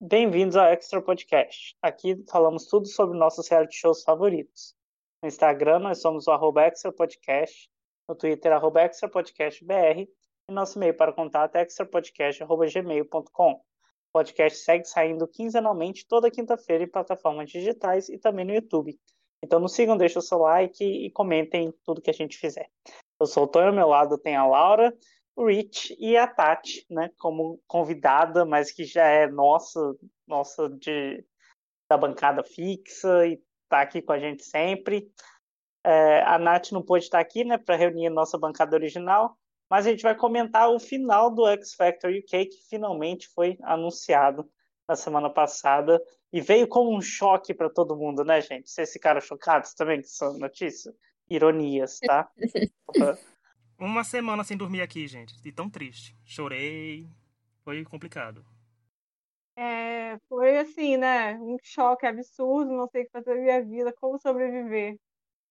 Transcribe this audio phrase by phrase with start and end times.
[0.00, 1.76] Bem-vindos ao Extra Podcast.
[1.80, 4.74] Aqui falamos tudo sobre nossos reality shows favoritos.
[5.22, 7.70] No Instagram, nós somos o arroba Extra Podcast,
[8.08, 13.52] no Twitter, arroba Extra Podcast BR, e nosso e-mail para contato é extrapodcast.gmail.com.
[13.52, 13.62] O
[14.12, 18.98] podcast segue saindo quinzenalmente toda quinta-feira em plataformas digitais e também no YouTube.
[19.42, 22.68] Então nos sigam, deixem o seu like e comentem tudo que a gente fizer.
[23.20, 24.92] Eu sou o Tonho, ao meu lado tem a Laura,
[25.38, 29.80] Rich e a Tati, né, como convidada, mas que já é nossa,
[30.26, 31.24] nossa de
[31.88, 35.10] da bancada fixa e está aqui com a gente sempre.
[35.84, 39.36] É, a Nath não pôde estar aqui, né, para reunir nossa bancada original,
[39.68, 44.48] mas a gente vai comentar o final do X Factor UK que finalmente foi anunciado
[44.88, 48.70] na semana passada e veio como um choque para todo mundo, né, gente?
[48.70, 50.92] Vocês ficaram chocados também com essa notícia?
[51.28, 52.28] Ironias, tá?
[53.78, 55.34] Uma semana sem dormir aqui, gente.
[55.44, 56.16] E tão triste.
[56.24, 57.08] Chorei.
[57.64, 58.44] Foi complicado.
[59.56, 61.34] É, foi assim, né?
[61.38, 64.98] Um choque absurdo, não sei o que fazer na minha vida, como sobreviver.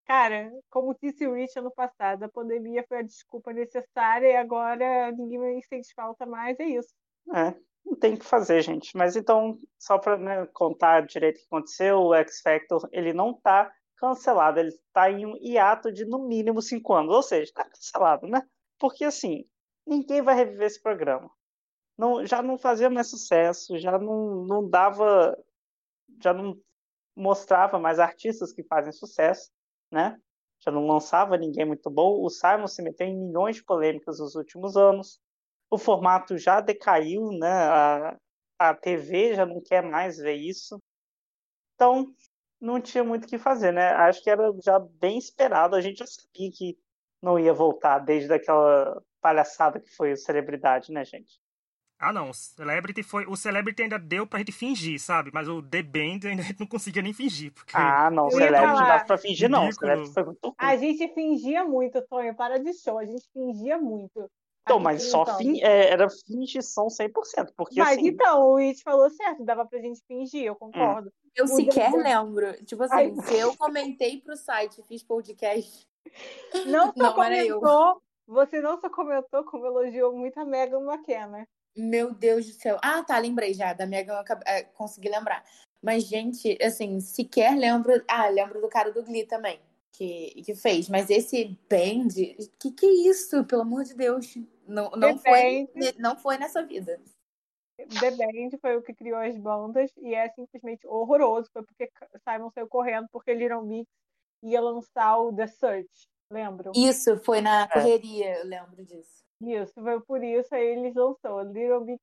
[0.05, 5.11] Cara, como disse o Rich ano passado, a pandemia foi a desculpa necessária e agora
[5.13, 6.93] ninguém vai sente falta mais, é isso.
[7.33, 8.95] É, não tem o que fazer, gente.
[8.97, 13.33] Mas então, só para né, contar direito o que aconteceu, o X Factor, ele não
[13.33, 13.71] tá
[14.03, 18.27] cancelado, ele está em um hiato de no mínimo cinco anos, ou seja, está cancelado,
[18.27, 18.45] né?
[18.77, 19.45] Porque assim,
[19.87, 21.31] ninguém vai reviver esse programa.
[21.97, 25.37] Não, já não fazia mais sucesso, já não, não dava,
[26.21, 26.59] já não
[27.15, 29.49] mostrava mais artistas que fazem sucesso,
[29.89, 30.19] né?
[30.59, 32.21] Já não lançava ninguém muito bom.
[32.21, 35.21] O Simon se meteu em milhões de polêmicas nos últimos anos.
[35.69, 37.51] O formato já decaiu, né?
[37.51, 38.17] A,
[38.59, 40.77] a TV já não quer mais ver isso.
[41.75, 42.13] Então,
[42.63, 43.89] não tinha muito o que fazer, né?
[43.89, 45.75] Acho que era já bem esperado.
[45.75, 46.77] A gente já sabia que
[47.21, 51.41] não ia voltar desde aquela palhaçada que foi o Celebridade, né, gente?
[51.99, 52.29] Ah, não.
[52.29, 53.25] O Celebrity foi.
[53.25, 55.29] O Celebrity ainda deu pra gente fingir, sabe?
[55.33, 57.51] Mas o The Band ainda a gente não conseguia nem fingir.
[57.51, 57.73] Porque...
[57.75, 58.27] Ah, não.
[58.27, 59.67] O Celebrity não dava pra fingir, não.
[59.67, 60.55] O Celebrity foi muito ruim.
[60.57, 62.33] A gente fingia muito, Tonho.
[62.33, 62.97] Para de show.
[62.97, 64.29] A gente fingia muito.
[64.61, 65.37] Então, mas só então.
[65.37, 65.61] fin...
[65.61, 67.11] é, era fingição 100%.
[67.57, 68.07] Porque, mas assim...
[68.07, 71.09] então, o It falou certo, dava pra gente fingir, eu concordo.
[71.09, 71.22] Hum.
[71.35, 72.53] Eu sequer lembro.
[72.65, 75.87] Tipo assim, Ai, se eu comentei pro site, fiz podcast.
[76.67, 81.47] Não só não comentou, você não só comentou, como elogiou muito a Megan McKenna.
[81.75, 82.77] Meu Deus do céu.
[82.83, 83.73] Ah, tá, lembrei já.
[83.73, 85.43] Da Megan eu é, consegui lembrar.
[85.81, 88.03] Mas, gente, assim, sequer lembro.
[88.07, 89.59] Ah, lembro do cara do Glee também,
[89.91, 90.87] que, que fez.
[90.87, 92.09] Mas esse Band,
[92.59, 93.43] que que é isso?
[93.43, 94.37] Pelo amor de Deus.
[94.67, 95.67] Não, não, foi,
[95.97, 97.01] não foi nessa vida.
[97.77, 101.49] The Band foi o que criou as bandas e é simplesmente horroroso.
[101.51, 101.91] Foi porque
[102.23, 103.89] Simon saiu correndo porque Little Mix
[104.43, 106.71] ia lançar o The Search, lembram?
[106.75, 107.67] Isso, foi na é.
[107.67, 109.23] correria, eu lembro disso.
[109.41, 111.41] Isso, foi por isso aí eles lançou.
[111.41, 112.01] Little Mix,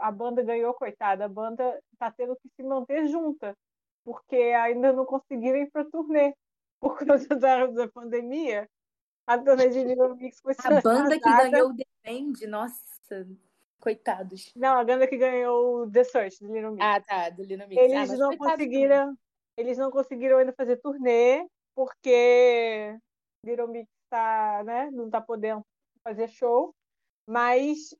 [0.00, 1.26] a banda ganhou, coitada.
[1.26, 3.56] A banda tá tendo que se manter junta,
[4.04, 6.34] porque ainda não conseguiram ir pra turnê
[6.80, 8.68] por causa da, da pandemia.
[9.26, 13.26] A dona de Little Mix foi A banda que ganhou o The Band, nossa,
[13.82, 14.52] coitados.
[14.54, 16.84] Não, a banda que ganhou o The Search, do Little Mix.
[16.84, 17.82] Ah, tá, do Little Mix.
[17.82, 19.18] Eles ah, não conseguiram, também.
[19.56, 21.44] eles não conseguiram ainda fazer turnê,
[21.74, 22.96] porque
[23.44, 25.62] Little Mix tá, né, não tá podendo
[26.04, 26.72] fazer show,
[27.26, 27.94] mas,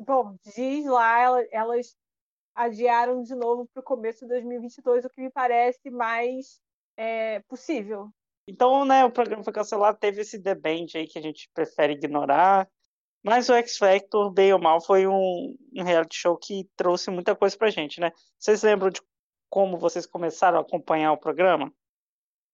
[0.00, 1.96] bom, diz lá, elas
[2.54, 6.60] adiaram de novo para o começo de 2022, o que me parece mais
[6.96, 8.10] é, possível.
[8.48, 11.92] Então, né, o programa foi cancelado, teve esse The Band aí que a gente prefere
[11.92, 12.68] ignorar.
[13.22, 17.36] Mas o X Factor, bem ou mal, foi um, um reality show que trouxe muita
[17.36, 18.12] coisa pra gente, né?
[18.38, 19.00] Vocês lembram de
[19.50, 21.72] como vocês começaram a acompanhar o programa?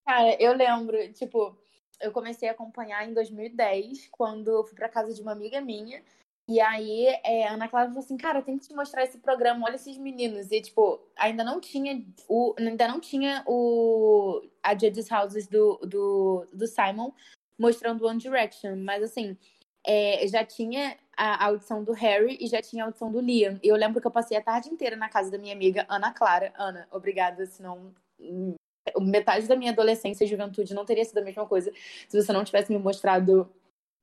[0.05, 1.57] Cara, eu lembro, tipo,
[2.01, 6.03] eu comecei a acompanhar em 2010, quando eu fui pra casa de uma amiga minha.
[6.49, 9.65] E aí, é, a Ana Clara falou assim, cara, tem que te mostrar esse programa,
[9.65, 10.49] olha esses meninos.
[10.49, 12.55] E, tipo, ainda não tinha o.
[12.57, 14.41] Ainda não tinha o.
[14.63, 17.11] A Judges Houses do, do, do Simon
[17.59, 18.77] mostrando One Direction.
[18.77, 19.37] Mas assim,
[19.87, 23.57] é, já tinha a audição do Harry e já tinha a audição do Liam.
[23.63, 26.11] E eu lembro que eu passei a tarde inteira na casa da minha amiga Ana
[26.11, 26.53] Clara.
[26.57, 28.55] Ana, obrigada, senão hum,
[28.99, 31.71] metade da minha adolescência e juventude não teria sido a mesma coisa
[32.07, 33.49] se você não tivesse me mostrado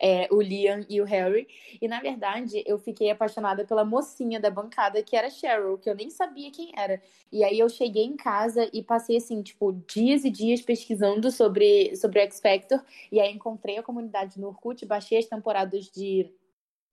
[0.00, 1.46] é, o Liam e o Harry.
[1.80, 5.94] E na verdade, eu fiquei apaixonada pela mocinha da bancada, que era Cheryl, que eu
[5.94, 7.00] nem sabia quem era.
[7.32, 11.94] E aí eu cheguei em casa e passei assim, tipo, dias e dias pesquisando sobre,
[11.96, 12.82] sobre X Factor.
[13.10, 16.30] E aí encontrei a comunidade no Orkut, baixei as temporadas de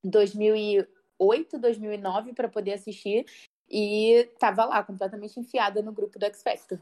[0.03, 3.25] 2008, 2009 para poder assistir.
[3.69, 6.79] E tava lá, completamente enfiada no grupo do X Factor.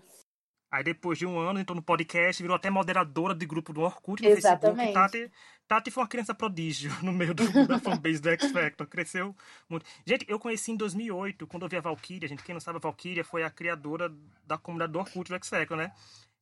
[0.72, 4.22] Aí depois de um ano entrou no podcast, virou até moderadora de grupo do Orkut
[4.22, 4.94] no Exatamente.
[4.94, 4.94] Facebook.
[4.94, 5.32] Tati,
[5.68, 8.86] Tati foi uma criança prodígio no meio do, da fanbase do X Factor.
[8.86, 9.36] Cresceu
[9.68, 9.86] muito.
[10.06, 12.28] Gente, eu conheci em 2008, quando eu vi a Valkyria.
[12.28, 14.14] Gente, quem não sabe, a Valkyria foi a criadora
[14.46, 15.92] da comunidade do Orkut do X Factor, né?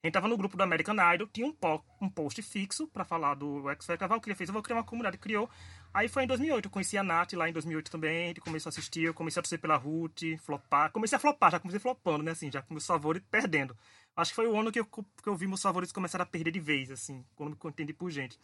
[0.04, 3.04] A gente tava no grupo do American Idol, tinha um, po um post fixo pra
[3.04, 4.06] falar do X Factor.
[4.06, 5.50] A Valkyria fez, eu vou criar uma comunidade, criou.
[5.94, 8.72] Aí foi em 2008, eu conheci a Nath lá em 2008 também, gente começou a
[8.72, 10.92] assistir, eu comecei a torcer pela Ruth, flopar.
[10.92, 13.76] Comecei a flopar, já comecei flopando, né, assim, já com meus favoritos perdendo.
[14.18, 16.52] Acho que foi o ano que eu, que eu vi meus favoritos começaram a perder
[16.52, 18.40] de vez, assim, quando me entendi por gente.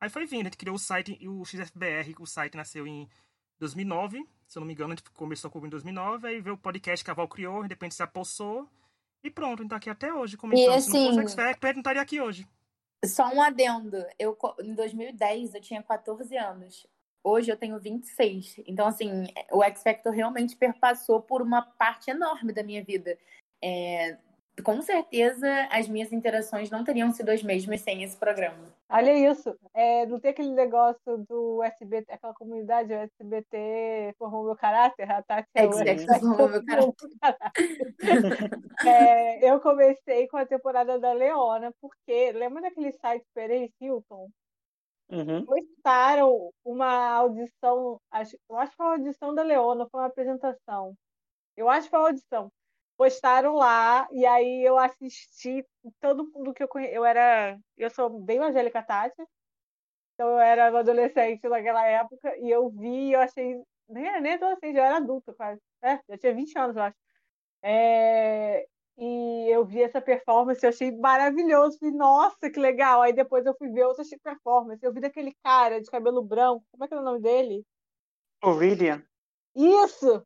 [0.00, 3.08] Aí foi vindo, a gente criou o site, e o XFBR, o site nasceu em
[3.60, 6.56] 2009, se eu não me engano, a gente começou a cobrir em 2009, aí veio
[6.56, 8.68] o podcast que a Val criou, de repente se apossou,
[9.22, 10.76] e pronto, a gente tá aqui até hoje, comentando.
[10.76, 12.46] E, se não fosse assim, gente não estaria aqui hoje.
[13.04, 14.04] Só um adendo.
[14.18, 16.86] Eu, em 2010, eu tinha 14 anos.
[17.22, 18.56] Hoje eu tenho 26.
[18.66, 23.16] Então, assim, o X Factor realmente perpassou por uma parte enorme da minha vida.
[23.62, 24.18] É,
[24.62, 28.74] com certeza, as minhas interações não teriam sido as mesmas sem esse programa.
[28.90, 29.56] Olha isso.
[29.72, 35.22] É, não tem aquele negócio do SBT, aquela comunidade, o SBT formou meu caráter, a
[35.22, 37.80] Tati é Factor formou meu formou meu caráter.
[38.84, 44.28] É, eu comecei com a temporada da Leona, porque lembra daquele site Perez Hilton?
[45.08, 45.44] Uhum.
[45.44, 50.94] Postaram uma audição, acho, eu acho que foi uma audição da Leona, foi uma apresentação.
[51.56, 52.50] Eu acho que foi uma audição.
[52.96, 55.66] Postaram lá, e aí eu assisti
[56.00, 56.94] todo mundo que eu conheço.
[56.94, 57.58] Eu era.
[57.76, 59.22] Eu sou bem Angélica Tati,
[60.14, 63.60] então eu era adolescente naquela época, e eu vi e eu achei.
[63.88, 65.60] Nem, era nem adolescente, eu era adulta quase.
[65.82, 66.96] É, já tinha 20 anos, eu acho.
[67.62, 68.66] É,
[68.98, 71.78] e eu vi essa performance, eu achei maravilhoso.
[71.78, 73.02] Falei, nossa, que legal.
[73.02, 74.82] Aí depois eu fui ver outras performances.
[74.82, 77.64] Eu vi daquele cara de cabelo branco, como é que era o nome dele?
[78.42, 79.02] O William.
[79.54, 80.24] Isso!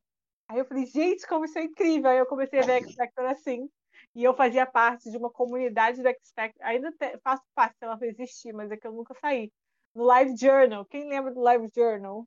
[0.48, 2.10] Aí eu falei, gente, como isso é incrível.
[2.10, 3.68] Aí eu comecei a ver X Factor assim.
[4.14, 6.66] E eu fazia parte de uma comunidade do X Factor.
[6.66, 9.52] Ainda te- faço parte, ela existir, mas é que eu nunca saí.
[9.94, 10.84] No Live Journal.
[10.84, 12.26] Quem lembra do Live Journal?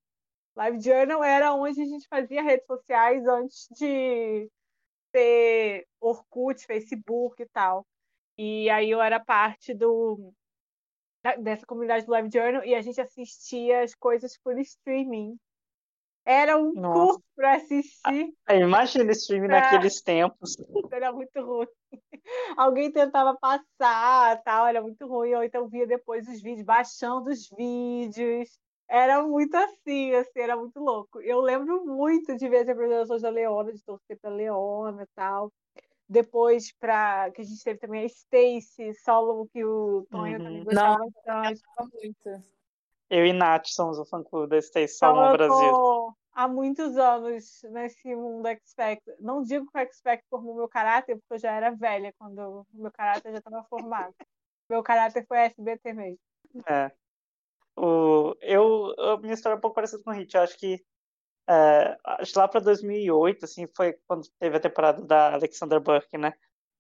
[0.56, 4.50] Live Journal era onde a gente fazia redes sociais antes de
[5.12, 7.86] ter Orkut, Facebook e tal.
[8.38, 10.34] E aí eu era parte do
[11.42, 15.38] dessa comunidade do Live Journal e a gente assistia as coisas por streaming.
[16.26, 16.92] Era um Nossa.
[16.92, 19.52] curso para assistir, Aí, imagina streaming É.
[19.52, 20.56] naqueles tempos.
[20.92, 21.68] era muito ruim.
[22.58, 27.50] Alguém tentava passar, tal, era muito ruim, ou então via depois os vídeos, baixando os
[27.58, 28.60] vídeos.
[28.90, 31.22] Era muito assim, assim, era muito louco.
[31.22, 35.52] Eu lembro muito de ver as apresentações da Leona, de torcer pra Leona e tal.
[36.10, 40.44] Depois, pra, que a gente teve também a Stacy Solomon, que o Tonho Uhum.
[40.44, 41.62] também gostava Não, bastante.
[41.94, 42.44] Muito.
[43.10, 45.72] Eu e Nath somos o fã-clube da Stay Então, Salmon eu Brasil.
[45.72, 49.16] tô há muitos anos nesse mundo X Factor.
[49.20, 52.40] Não digo que o X Factor formou meu caráter, porque eu já era velha quando
[52.40, 54.14] o meu caráter já estava formado.
[54.70, 56.20] Meu caráter foi SBT mesmo.
[56.68, 56.92] É.
[57.76, 60.36] O, eu, a minha história é um pouco parecida com o Hit.
[60.36, 60.86] Eu acho que
[61.50, 66.34] é, acho lá para 2008, assim, foi quando teve a temporada da Alexander Burke, né?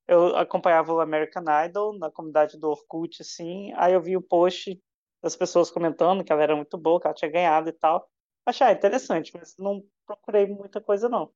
[0.07, 3.73] Eu acompanhava o American Idol na comunidade do Orkut, assim.
[3.75, 4.79] Aí eu vi o post
[5.21, 8.09] das pessoas comentando que ela era muito boa, que ela tinha ganhado e tal.
[8.45, 11.31] Achei ah, interessante, mas não procurei muita coisa, não.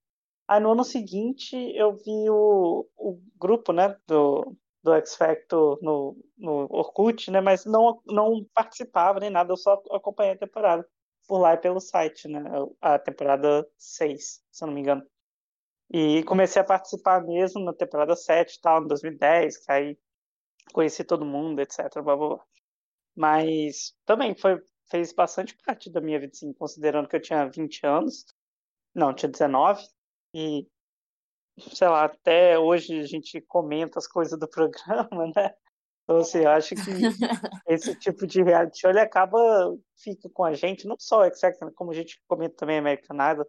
[0.47, 6.17] Aí no ano seguinte eu vi o, o grupo, né, do, do X Factor no,
[6.37, 10.87] no Orkut, né, mas não, não participava nem nada, eu só acompanhei a temporada
[11.27, 12.43] por lá e pelo site, né,
[12.81, 15.05] a temporada 6, se eu não me engano.
[15.91, 19.97] E comecei a participar mesmo na temporada 7 e tal, em 2010, que aí
[20.73, 22.45] conheci todo mundo, etc, blá, blá, blá.
[23.15, 27.85] Mas também foi, fez bastante parte da minha vida, assim, considerando que eu tinha 20
[27.85, 28.25] anos,
[28.93, 29.83] não, tinha 19,
[30.35, 30.67] e
[31.57, 35.53] sei lá, até hoje a gente comenta as coisas do programa, né?
[36.03, 36.81] Então, assim, eu acho que
[37.67, 39.39] esse tipo de reality show, ele acaba,
[39.97, 43.15] fica com a gente, não só o X Factor, como a gente comenta também American
[43.31, 43.47] Idol,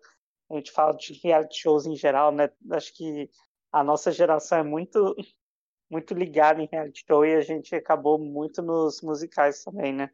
[0.50, 2.48] a gente fala de reality shows em geral, né?
[2.70, 3.30] Acho que
[3.72, 5.16] a nossa geração é muito,
[5.90, 10.10] muito ligada em reality show e a gente acabou muito nos musicais também, né?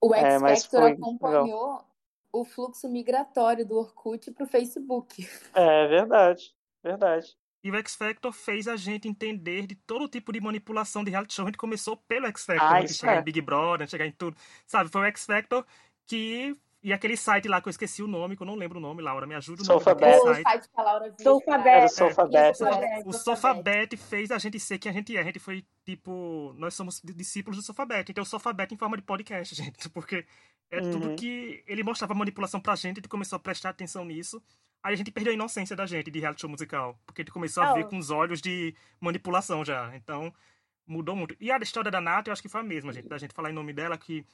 [0.00, 1.84] O X É, mas Factor foi acompanhou
[2.32, 5.28] o fluxo migratório do Orkut para o Facebook.
[5.54, 7.36] É verdade, verdade.
[7.64, 11.34] E o X Factor fez a gente entender de todo tipo de manipulação de reality
[11.34, 11.44] show.
[11.44, 13.20] A gente começou pelo X Factor, Ah, antes de isso chegar é.
[13.20, 14.36] em Big Brother, chegar em tudo.
[14.66, 15.64] Sabe, foi o X Factor
[16.06, 16.56] que.
[16.82, 19.00] E aquele site lá que eu esqueci o nome, que eu não lembro o nome,
[19.02, 20.18] Laura, me ajuda Sofabet.
[20.18, 20.68] O site.
[20.68, 21.16] que a Laura viu.
[21.22, 21.68] Sofabet.
[21.84, 22.62] É, Sofabet.
[22.64, 23.96] É, O Sofabet.
[23.96, 25.20] Fez a gente ser quem a gente é.
[25.20, 28.10] A gente foi, tipo, nós somos discípulos do Sofabet.
[28.10, 29.88] Então, o Sofabet em forma de podcast, gente.
[29.90, 30.26] Porque
[30.72, 31.16] é tudo Uhum.
[31.16, 34.42] que ele mostrava manipulação pra gente, a gente começou a prestar atenção nisso.
[34.82, 36.98] Aí a gente perdeu a inocência da gente de reality show musical.
[37.06, 39.94] Porque a gente começou a ver com os olhos de manipulação já.
[39.94, 40.34] Então,
[40.84, 41.36] mudou muito.
[41.38, 43.06] E a história da Nath, eu acho que foi a mesma, gente.
[43.08, 44.26] Da gente falar em nome dela, que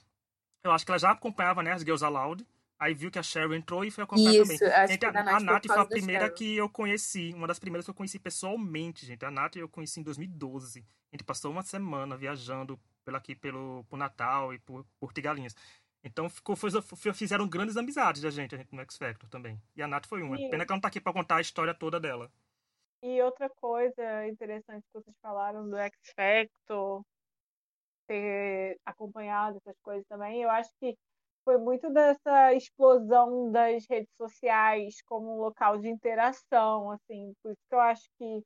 [0.64, 2.46] eu acho que ela já acompanhava, né, as Girls Aloud.
[2.80, 4.72] Aí viu que a Cheryl entrou e foi acompanhar Isso, também.
[4.72, 6.36] acho Gente, que a, a Nath foi a primeira Cheryl.
[6.36, 9.24] que eu conheci, uma das primeiras que eu conheci pessoalmente, gente.
[9.24, 10.84] A Nath eu conheci em 2012.
[11.12, 15.56] A gente passou uma semana viajando pela aqui pelo por Natal e por Portugalinhas.
[16.04, 19.60] Então ficou, foi, foi- fizeram grandes amizades da gente, a gente no X Factor também.
[19.74, 20.36] E a Nath foi uma.
[20.36, 20.48] Sim.
[20.48, 22.30] Pena que ela não tá aqui pra contar a história toda dela.
[23.02, 27.02] E outra coisa interessante que vocês falaram do X Factor,
[28.08, 30.96] ter acompanhado essas coisas também, eu acho que
[31.44, 37.62] foi muito dessa explosão das redes sociais como um local de interação, assim, por isso
[37.68, 38.42] que eu acho que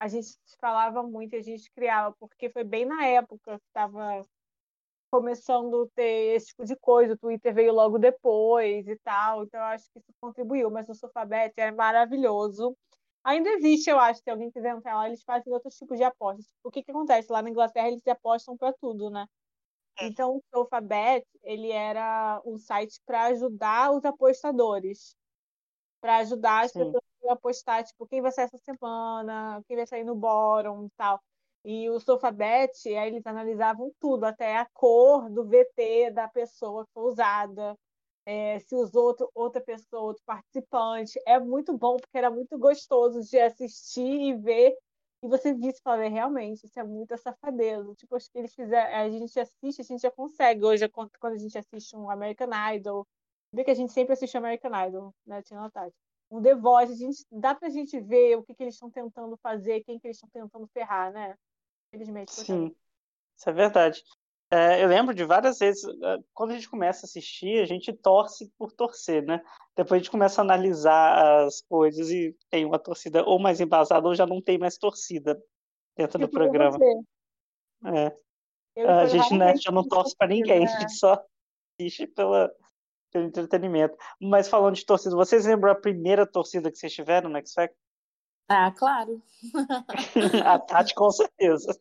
[0.00, 0.28] a gente
[0.60, 4.22] falava muito, a gente criava, porque foi bem na época que estava
[5.10, 9.60] começando a ter esse tipo de coisa, o Twitter veio logo depois e tal, então
[9.60, 12.76] eu acho que isso contribuiu, mas o Sofabet é maravilhoso.
[13.26, 16.46] Ainda existe, eu acho, se alguém quiser entrar lá, eles fazem outros tipos de apostas.
[16.62, 17.30] O que que acontece?
[17.32, 19.26] Lá na Inglaterra eles apostam para tudo, né?
[20.00, 25.16] Então o Sofabet, ele era um site para ajudar os apostadores,
[26.00, 26.84] para ajudar as Sim.
[26.84, 30.90] pessoas a apostar, tipo, quem vai sair essa semana, quem vai sair no bórum e
[30.96, 31.20] tal.
[31.64, 36.92] E o Sofabet, aí eles analisavam tudo, até a cor do VT da pessoa que
[36.94, 37.76] foi usada,
[38.26, 41.20] é, se usou outro, outra pessoa, outro participante.
[41.24, 44.76] É muito bom, porque era muito gostoso de assistir e ver.
[45.22, 47.94] E você visse e falar, "É, realmente, isso é muita safadeza.
[47.94, 48.94] Tipo, acho que eles fizeram.
[48.94, 50.64] A gente assiste, a gente já consegue.
[50.64, 53.06] Hoje, quando quando a gente assiste um American Idol,
[53.52, 55.92] vê que a gente sempre assiste American Idol, né, Tia Natália?
[56.30, 59.36] Um The Voice, a gente, dá pra gente ver o que, que eles estão tentando
[59.36, 61.36] fazer, quem que eles estão tentando ferrar, né?
[61.88, 62.32] Infelizmente.
[62.32, 62.74] Sim,
[63.36, 64.02] isso é verdade.
[64.56, 67.92] É, eu lembro de várias vezes, é, quando a gente começa a assistir, a gente
[67.92, 69.42] torce por torcer, né?
[69.76, 74.08] Depois a gente começa a analisar as coisas e tem uma torcida ou mais embasada
[74.08, 75.38] ou já não tem mais torcida
[75.94, 76.78] dentro do programa.
[77.84, 78.16] É.
[78.82, 81.22] A gente né, já não torce pra torcida, ninguém, a gente só
[81.78, 82.50] assiste pela,
[83.12, 83.94] pelo entretenimento.
[84.18, 87.76] Mas falando de torcida, vocês lembram a primeira torcida que vocês tiveram no X Factor?
[88.48, 89.22] Ah, claro.
[90.46, 91.78] A Tati, com certeza.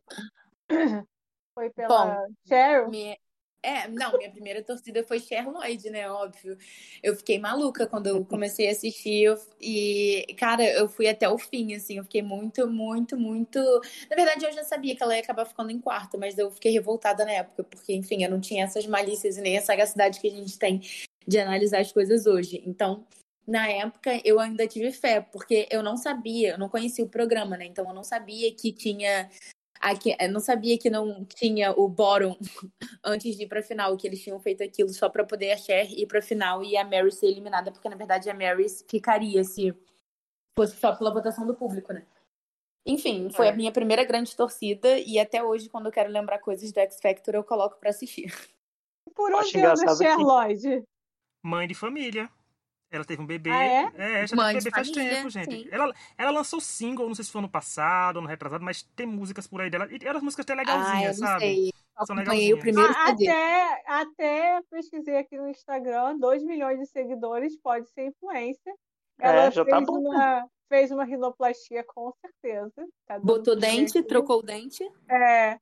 [1.56, 2.90] Foi pela Bom, Cheryl.
[2.90, 3.18] Minha...
[3.64, 6.08] É, não, minha primeira torcida foi Cher Lloyd, né?
[6.08, 6.56] Óbvio.
[7.02, 9.24] Eu fiquei maluca quando eu comecei a assistir.
[9.24, 11.98] eu- E, cara, eu fui até o fim, assim.
[11.98, 13.60] Eu fiquei muito, muito, muito.
[14.08, 16.72] Na verdade, eu já sabia que ela ia acabar ficando em quarto, mas eu fiquei
[16.74, 20.28] revoltada na época, porque, enfim, eu não tinha essas malícias e nem a sagacidade que
[20.28, 20.82] a gente tem
[21.28, 22.62] de analisar as coisas hoje.
[22.68, 23.04] Então,
[23.48, 27.58] na época, eu ainda tive fé, porque eu não sabia, eu não conhecia o programa,
[27.58, 27.66] né?
[27.66, 29.28] Então, eu não sabia que tinha.
[29.82, 32.38] Aqui, eu não sabia que não tinha o bottom
[33.04, 35.92] antes de ir pra final, que eles tinham feito aquilo só pra poder a Cher
[35.92, 39.76] ir pra final e a Mary ser eliminada, porque na verdade a Mary ficaria se
[40.58, 42.06] fosse só pela votação do público, né?
[42.88, 43.50] Enfim, foi É.
[43.50, 47.00] a minha primeira grande torcida e até hoje, quando eu quero lembrar coisas do X
[47.02, 48.34] Factor, eu coloco pra assistir.
[49.14, 50.84] Por onde anda Cher que- Lloyd?
[51.44, 52.30] Mãe de família.
[52.92, 53.50] Ela teve um bebê.
[53.52, 54.28] Ah, é?
[54.28, 55.52] já Mãe teve de bebê faz família, tempo, gente.
[55.52, 55.68] sim.
[55.72, 59.06] Ela, ela lançou single, não sei se foi ano passado ou no retrasado, mas tem
[59.06, 59.88] músicas por aí dela.
[59.92, 61.46] E eram músicas até Ah, eu legalzinhas, não sabe?
[61.46, 61.70] sei.
[61.98, 62.60] Eu São acompanhei o legalzinhas.
[62.60, 63.26] primeiro Ah, CD.
[63.26, 68.74] até, até pesquisei aqui no Instagram, 2 milhões de seguidores, pode ser influência.
[69.20, 70.00] Ela É, já tá fez, bom.
[70.00, 72.86] uma, fez uma rinoplastia, com certeza.
[73.08, 74.84] Tá Botou dente, trocou o dente.
[75.10, 75.58] É,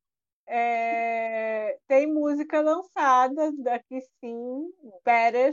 [0.47, 4.73] é, tem música lançada daqui sim.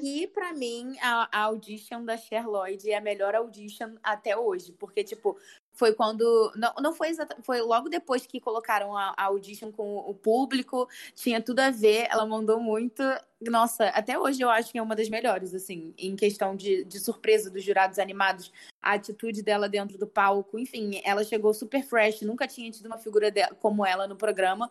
[0.03, 4.73] E pra mim, a, a audition da Cher Lloyd é a melhor audition até hoje.
[4.73, 5.37] Porque, tipo,
[5.81, 6.53] foi quando.
[6.55, 7.43] Não, não foi exatamente.
[7.43, 10.87] Foi logo depois que colocaram a, a audition com o público.
[11.15, 12.07] Tinha tudo a ver.
[12.11, 13.03] Ela mandou muito.
[13.41, 17.01] Nossa, até hoje eu acho que é uma das melhores, assim, em questão de, de
[17.01, 18.53] surpresa dos jurados animados.
[18.83, 20.59] A atitude dela dentro do palco.
[20.59, 22.21] Enfim, ela chegou super fresh.
[22.21, 24.69] Nunca tinha tido uma figura de- como ela no programa.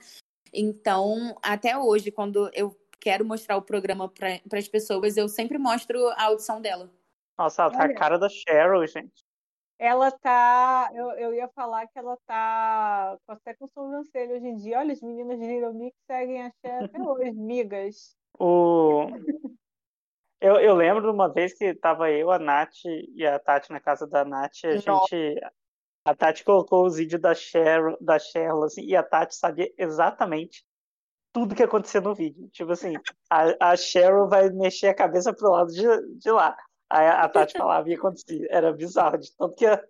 [0.53, 6.07] Então, até hoje, quando eu quero mostrar o programa para as pessoas, eu sempre mostro
[6.09, 6.87] a audição dela.
[7.35, 9.28] Nossa, ela tá a cara da Cheryl, gente.
[9.79, 10.91] Ela tá.
[10.93, 14.77] Eu, eu ia falar que ela tá com- até com sobrancelha hoje em dia.
[14.77, 18.17] Olha, as meninas de Little Mix seguem a Cher até hoje, migas.
[18.37, 19.07] O...
[20.41, 23.79] Eu, eu lembro de uma vez que tava eu, a Nath e a Tati na
[23.79, 25.15] casa da Nath, a Nossa.
[25.15, 25.39] gente.
[26.05, 30.65] A Tati colocou os vídeos da Cheryl, da Cheryl, assim, e a Tati sabia exatamente
[31.31, 32.49] tudo que acontecia no vídeo.
[32.49, 32.93] Tipo assim,
[33.29, 35.83] a, a Cheryl vai mexer a cabeça pro lado de,
[36.17, 36.57] de lá.
[36.89, 38.47] Aí a, Tati falava e acontecia.
[38.49, 39.83] Era bizarro, de tanto que a,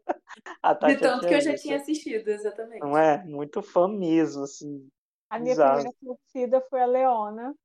[0.62, 1.64] a Tati De tanto que eu já visto.
[1.64, 2.82] tinha assistido, exatamente.
[2.82, 3.24] Não é?
[3.24, 4.90] Muito fã mesmo, assim.
[5.30, 5.76] A minha Bizarro.
[5.76, 7.56] primeira torcida foi a Leona.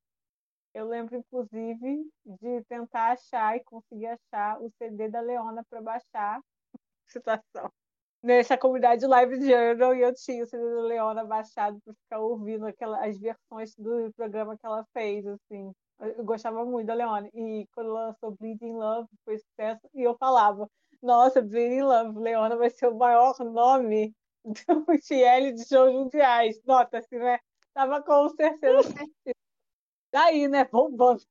[0.73, 6.39] Eu lembro, inclusive, de tentar achar e conseguir achar o CD da Leona para baixar.
[7.07, 7.71] Situação.
[8.21, 12.65] Nessa comunidade Live Journal, e eu tinha o CD da Leona baixado para ficar ouvindo
[12.65, 15.71] aquela, as versões do programa que ela fez, assim.
[15.99, 17.29] Eu gostava muito da Leona.
[17.33, 20.69] E quando lançou Bleeding Love, foi sucesso, e eu falava,
[21.01, 26.61] nossa, Bleeding Love, Leona vai ser o maior nome do TL de shows mundiais.
[26.65, 27.39] Nota-se, né?
[27.73, 29.35] Tava com certeza certeza.
[30.11, 30.65] Daí, né?
[30.65, 31.21] Bombando.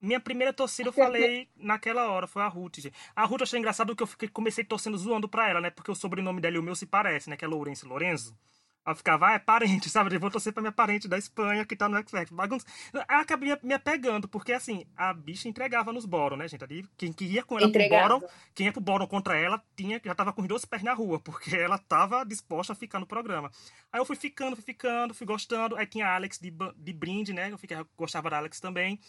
[0.00, 2.76] Minha primeira torcida eu falei naquela hora, foi a Ruth.
[2.76, 2.96] Gente.
[3.16, 5.70] A Ruth eu achei engraçado que eu fiquei, comecei torcendo zoando pra ela, né?
[5.70, 7.36] Porque o sobrenome dela e o meu se parece, né?
[7.36, 8.38] Que é Lourenço Lorenzo.
[8.86, 10.14] Ela ficava, ah, é parente, sabe?
[10.14, 12.36] Eu vou torcer pra minha parente da Espanha que tá no X Factor.
[12.36, 12.64] Bagunça.
[12.92, 16.62] Ela acabei me apegando, porque assim, a bicha entregava nos Boron, né, gente?
[16.62, 18.08] Ali, quem, ia com ela Entregava.
[18.08, 20.84] pro Boron, quem ia pro Boron contra ela, tinha, já tava com os dois pés
[20.84, 23.50] na rua, porque ela tava disposta a ficar no programa.
[23.92, 25.74] Aí eu fui ficando, fui ficando, fui gostando.
[25.76, 27.50] Aí tinha a Alex de, de brinde, né?
[27.50, 29.00] Eu fiquei, gostava da Alex também.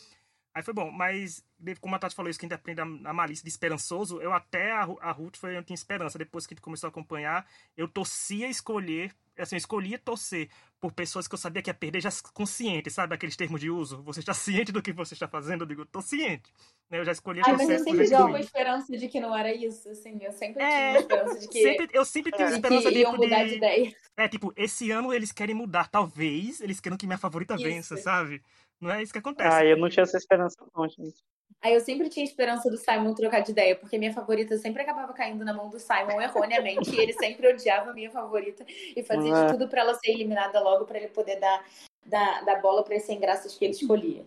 [0.57, 1.45] Aí foi bom, mas
[1.79, 4.33] como a Tati falou isso, que a gente aprende a, a malícia de esperançoso, eu
[4.33, 6.17] até a, a Ruth foi, eu tinha esperança.
[6.17, 7.45] Depois que a gente começou a acompanhar,
[7.77, 12.01] eu torcia escolher, assim, eu escolhia torcer por pessoas que eu sabia que ia perder
[12.01, 13.15] já consciente, sabe?
[13.15, 14.01] Aqueles termos de uso.
[14.03, 15.61] Você está ciente do que você está fazendo?
[15.63, 16.51] Eu digo, tô ciente.
[16.89, 18.29] Né, Eu já escolhi Ai, mas torcer eu por sempre ruim.
[18.29, 20.17] uma esperança de que não era isso, assim.
[20.23, 22.99] Eu sempre É, tive uma esperança de que, Sempre, eu sempre tenho de esperança que
[22.99, 23.95] iam mudar de ideia.
[24.15, 25.87] É, tipo, esse ano eles querem mudar.
[25.89, 27.63] Talvez eles queiram que minha favorita Isso.
[27.63, 28.41] vença, sabe?
[28.79, 29.49] Não é isso que acontece.
[29.55, 31.23] Ah, eu não tinha essa esperança, não, gente.
[31.61, 35.11] Aí eu sempre tinha esperança do Simon trocar de ideia, porque minha favorita sempre acabava
[35.13, 38.63] caindo na mão do Simon erroneamente, e ele sempre odiava a minha favorita
[38.95, 39.45] e fazia É.
[39.45, 41.65] de tudo pra ela ser eliminada logo, pra ele poder dar,
[42.05, 44.23] dar, dar bola pra esse sem graças que ele escolhia.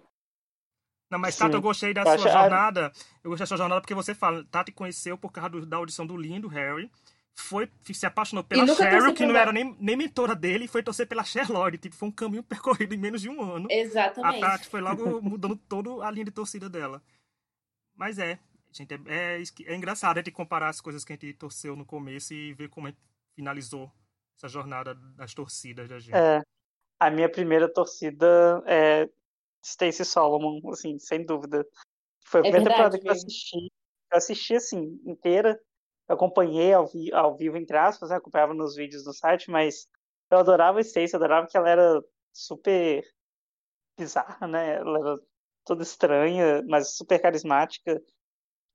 [1.11, 1.45] Não, mas Sim.
[1.45, 2.93] Tati, eu gostei da Eu sua acho- jornada.
[3.23, 6.07] Eu gostei da sua jornada porque você fala, Tati conheceu por causa do- da audição
[6.07, 6.91] do lindo Harry.
[7.37, 11.07] Foi, se apaixonou pela Cheryl, que não era nem, nem mentora dele, e foi torcer
[11.07, 11.79] pela Cher Lloyd.
[11.79, 12.43] Tipo, foi um caminho
[12.89, 13.67] percorrido em menos de um ano.
[13.71, 14.41] A Exatamente.
[14.41, 17.01] Tati foi logo mudando toda a linha de torcida dela.
[17.95, 18.39] Mas é,
[18.73, 21.85] gente, é, é, é engraçado a gente comparar as coisas que a gente torceu no
[21.87, 23.01] começo e ver como a gente
[23.35, 23.93] finalizou
[24.37, 26.19] essa jornada das torcidas da gente.
[26.19, 26.41] É,
[27.01, 29.09] a minha primeira torcida é
[29.65, 31.67] Stacey Solomon, assim, sem dúvida.
[32.27, 33.59] Foi a É primeira temporada verdade, que eu assisti.
[34.13, 35.61] Eu assisti, assim, inteira.
[36.09, 38.17] Eu acompanhei ao, vi- ao vivo, entre aspas, né?
[38.17, 39.89] Acompanhava nos vídeos do site, mas
[40.31, 43.05] eu adorava a Stacey, eu adorava que ela era super
[43.99, 44.76] bizarra, né?
[44.76, 45.17] Ela era
[45.71, 48.02] toda estranha, mas super carismática.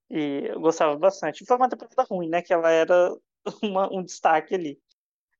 [0.10, 1.46] E eu gostava bastante.
[1.46, 2.42] Foi uma temporada ruim, né?
[2.42, 3.14] Que ela era
[3.62, 4.80] uma- um destaque ali.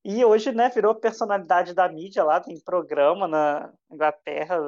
[0.04, 4.60] E hoje, né, virou personalidade da mídia lá, tem programa na Inglaterra,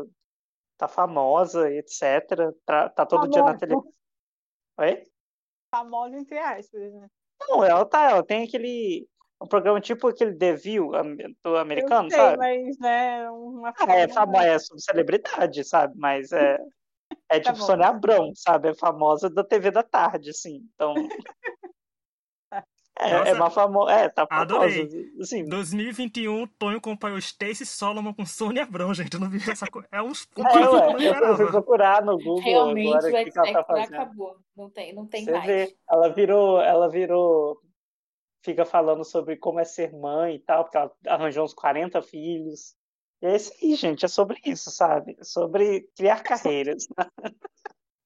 [0.78, 2.54] tá famosa, etc.
[2.66, 3.60] Tá, tá todo dia na Famosa.
[3.60, 3.94] televisão.
[4.80, 5.04] Oi?
[5.70, 7.08] Famosa entre aspas, né?
[7.50, 9.08] Não, ela tá, ela tem aquele.
[9.40, 10.92] Um programa tipo aquele The View
[11.44, 12.38] do americano, eu sei, sabe?
[12.38, 15.94] mas, né, uma Ah, é famosa, é sobre celebridade, sabe?
[15.96, 16.58] Mas é,
[17.30, 17.66] é Tá tipo bom.
[17.66, 18.70] Sônia Abrão, sabe?
[18.70, 20.68] É famosa da TV da tarde, assim.
[20.74, 20.94] Então.
[23.00, 23.92] É, Nossa, é uma famosa.
[23.92, 24.56] É, tá famosa.
[24.56, 25.12] adorei.
[25.22, 29.14] Assim, 2021, Tonho acompanhou Stacey Solomon com Sônia Abrão, gente.
[29.14, 29.88] Eu não vi essa coisa.
[29.92, 30.12] É um, um
[31.00, 33.94] é, eu fui procurar no Google Realmente agora o que que ela tá fazendo.
[33.94, 34.36] acabou.
[34.56, 35.46] Não tem, não tem Você mais.
[35.46, 37.62] vê, ela virou, ela virou,
[38.44, 42.76] fica falando sobre como é ser mãe e tal, porque ela arranjou uns 40 filhos.
[43.22, 45.16] E é isso aí, gente, é sobre isso, sabe?
[45.20, 46.88] É sobre criar carreiras.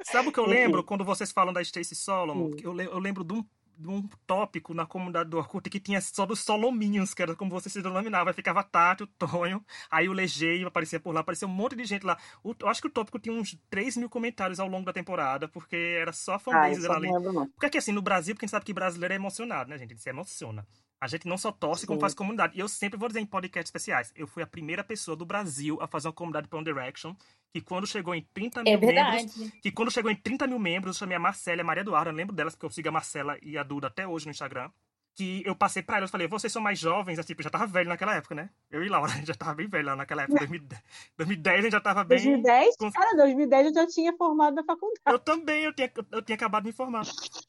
[0.03, 2.45] Sabe o que eu lembro quando vocês falam da Stacey Solomon?
[2.47, 2.55] Hum.
[2.61, 3.45] Eu, eu lembro de um,
[3.77, 7.51] de um tópico na comunidade do Orkut que tinha só dos Solominhos, que era como
[7.51, 8.29] vocês se denominavam.
[8.29, 11.85] Aí ficava Tati, o Tonho, aí o Legei aparecia por lá, aparecia um monte de
[11.85, 12.17] gente lá.
[12.43, 15.47] O- eu acho que o tópico tinha uns 3 mil comentários ao longo da temporada,
[15.47, 17.07] porque era só a Ah, fanbase isso dela ali.
[17.53, 19.91] Porque aqui, assim, no Brasil, porque a gente sabe que brasileiro é emocionado, né, gente?
[19.91, 20.65] Ele se emociona.
[21.01, 22.01] A gente não só torce, como Sim.
[22.01, 22.55] faz comunidade.
[22.55, 25.79] E eu sempre vou dizer em podcasts especiais, eu fui a primeira pessoa do Brasil
[25.81, 27.15] a fazer uma comunidade para One Direction,
[27.51, 29.51] que quando chegou em 30 mil É membros, verdade.
[29.61, 32.11] que quando chegou em 30 mil membros, eu chamei a Marcela e a Maria Eduarda,
[32.11, 34.69] eu lembro delas, porque eu sigo a Marcela e a Duda até hoje no Instagram.
[35.13, 37.67] Que eu passei pra elas, eu falei, vocês são mais jovens, eu, tipo, já tava
[37.67, 38.49] velho naquela época, né?
[38.71, 40.81] Eu e Laura, já tava bem velho lá naquela época, 2010,
[41.17, 42.17] 2010 a gente já tava bem...
[42.17, 42.77] 2010?
[42.77, 45.01] com- Cara, 2010 eu já tinha formado na faculdade.
[45.05, 47.03] Eu também, eu tinha, eu tinha acabado de me formar.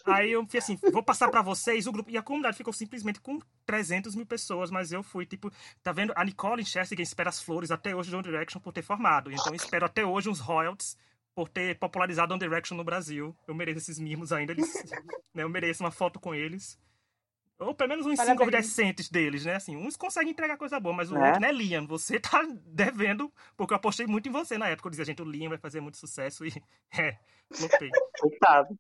[0.07, 2.11] Aí eu fiz assim, vou passar pra vocês o grupo.
[2.11, 5.49] E a comunidade ficou simplesmente com 300 mil pessoas, mas eu fui, tipo,
[5.85, 6.13] tá vendo?
[6.17, 9.31] A Nicole Chester espera as flores até hoje do One Direction por ter formado.
[9.31, 10.97] Então espero até hoje uns royalties
[11.33, 13.35] por ter popularizado One Direction no Brasil.
[13.47, 14.67] Eu mereço esses mimos ainda, eles,
[15.33, 15.45] né?
[15.45, 16.77] Eu mereço uma foto com eles.
[17.63, 18.39] Ou pelo menos uns Parabéns.
[18.39, 19.55] cinco decentes deles, né?
[19.57, 21.27] Assim, uns conseguem entregar coisa boa, mas o Né?
[21.27, 21.87] outro, né, Liam?
[21.87, 24.87] Você tá devendo, porque eu apostei muito em você na época.
[24.89, 26.51] Eu dizia, gente, o Liam vai fazer muito sucesso e.
[26.99, 27.17] É,
[27.53, 27.91] flopei.
[28.21, 28.79] Coitado.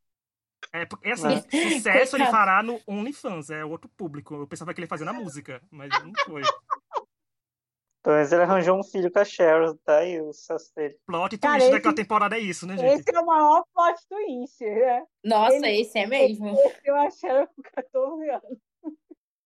[0.73, 1.71] É, porque, assim, É.
[1.71, 4.35] sucesso ele fará no OnlyFans, é outro público.
[4.35, 6.43] Eu pensava que ele fazia na música, mas não foi.
[8.03, 10.97] Pelo menos ele arranjou um filho com a Cheryl, tá aí o sucesso dele.
[11.07, 13.01] Plot twist esse- daquela temporada é isso, né, gente?
[13.01, 15.05] Esse é o maior plot twist, né?
[15.25, 16.53] Nossa, Ele- esse é mesmo.
[16.85, 18.59] Eu achei com 14 anos.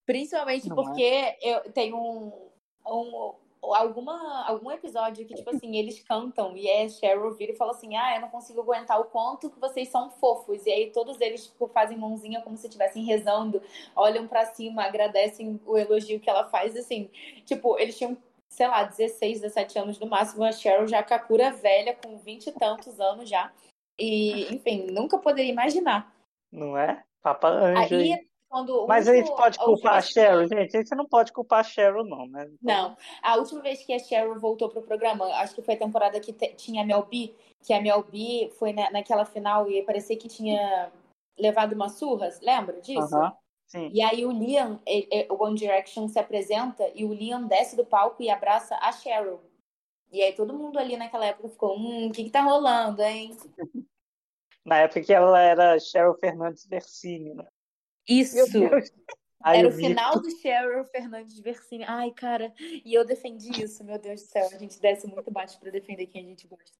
[0.07, 2.51] Principalmente Não porque eu tenho um,
[2.87, 3.35] um-
[3.75, 7.97] alguma, algum episódio que, tipo assim, eles cantam e a Cheryl vira e fala assim:
[7.97, 10.64] Ah, eu não consigo aguentar o quanto que vocês são fofos.
[10.64, 13.61] E aí todos eles tipo, fazem mãozinha como se estivessem rezando,
[13.97, 16.77] olham pra cima, agradecem o elogio que ela faz.
[16.77, 17.11] Assim,
[17.45, 18.16] tipo, eles tinham,
[18.49, 20.45] sei lá, 16, 17 anos no máximo.
[20.45, 23.53] A Cheryl já Kakura velha, com 20 e tantos anos já.
[23.99, 26.14] E, enfim, nunca poderia imaginar.
[26.53, 27.03] Não é?
[27.23, 28.27] Papa Anjo aí.
[28.49, 30.87] Quando Mas a gente último- pode a culpar a Cheryl, gente.
[30.87, 32.49] Você não pode culpar a Cheryl, não, né?
[32.63, 36.21] Não, a última vez que a Cheryl voltou pro programa, acho que foi a temporada
[36.21, 40.17] que tinha a Mel B, que a Mel B foi na, naquela final e parecia
[40.17, 40.93] que tinha
[41.37, 43.15] levado uma surras, lembra disso?
[43.17, 43.91] Aham, sim.
[43.93, 44.81] E aí o Liam,
[45.29, 49.41] o One Direction se apresenta e o Liam desce do palco e abraça a Cheryl.
[50.13, 53.37] E aí todo mundo ali naquela época ficou, hum, o que que tá rolando, hein?
[54.65, 57.47] Na época que ela era Cheryl Fernandes Versini, né?
[58.09, 58.37] Isso!
[59.42, 61.85] Aí Era o vi final do Cheryl Fernandes Versini.
[61.85, 64.49] Ai, cara, e eu defendi isso, meu Deus do céu.
[64.53, 66.77] A gente desce muito baixo pra defender quem a gente gosta.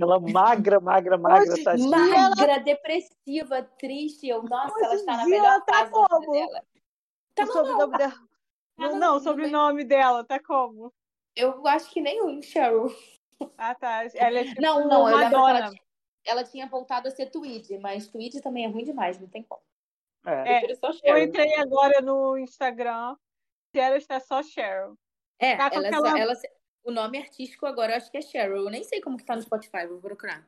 [0.00, 1.88] ela magra, magra, magra, tadinha.
[1.88, 4.26] Magra, depressiva, triste.
[4.26, 6.32] Eu, nossa, ela Hoje está na melhor ela tá como?
[6.32, 6.62] dela.
[7.36, 7.64] Tá o normal.
[7.66, 8.12] sobrenome dela.
[8.12, 8.18] Tá
[8.76, 10.92] Não, normal, o sobrenome dela, tá como?
[11.36, 12.92] Eu acho que nenhum, Cheryl.
[13.58, 14.04] Ah, tá.
[14.14, 15.58] Ela é tipo Não, não, eu que Madonna.
[15.58, 15.82] ela tinha,
[16.24, 19.62] ela tinha voltado a ser Tweed, mas Tweed também é ruim demais, não tem como.
[20.26, 20.62] É.
[20.64, 23.16] É, Eu entrei agora no Instagram.
[23.74, 24.96] Cheryl está só Cheryl.
[25.38, 26.32] É, tá ela, aquela- ela,
[26.84, 28.56] o nome artístico agora eu acho que é Cheryl.
[28.64, 30.46] Eu nem sei como que tá no Spotify, vou procurar.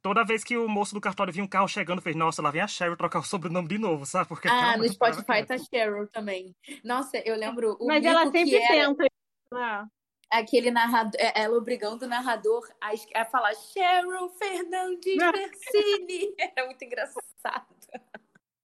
[0.00, 2.60] Toda vez que o moço do cartório via um carro chegando, fez, nossa, lá vem
[2.60, 4.28] a Cheryl trocar o sobrenome de novo, sabe?
[4.28, 5.56] Porque Ah, no Spotify tá.
[5.58, 6.56] Cheryl também.
[6.82, 8.88] Nossa, eu lembro o Mas ela que sempre era...
[8.88, 9.04] tenta.
[9.52, 9.86] Né?
[10.32, 15.16] Aquele narrador, é, ela obrigando o narrador a, a falar Cheryl Fernandes.
[15.16, 16.34] Versini.
[16.56, 17.22] Era muito engraçado.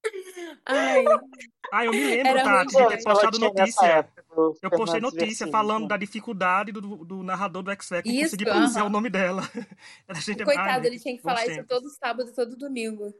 [0.64, 1.04] Ai,
[1.70, 4.08] Ah, eu me lembro, Era Tati, de ter postado nessa notícia.
[4.62, 5.88] Eu postei notícia falando sim.
[5.88, 9.42] da dificuldade do, do narrador do X-Factor conseguir pronunciar o nome dela.
[10.08, 13.12] A gente, coitado, ai, ele tinha que falar isso todo sábado e todo domingo.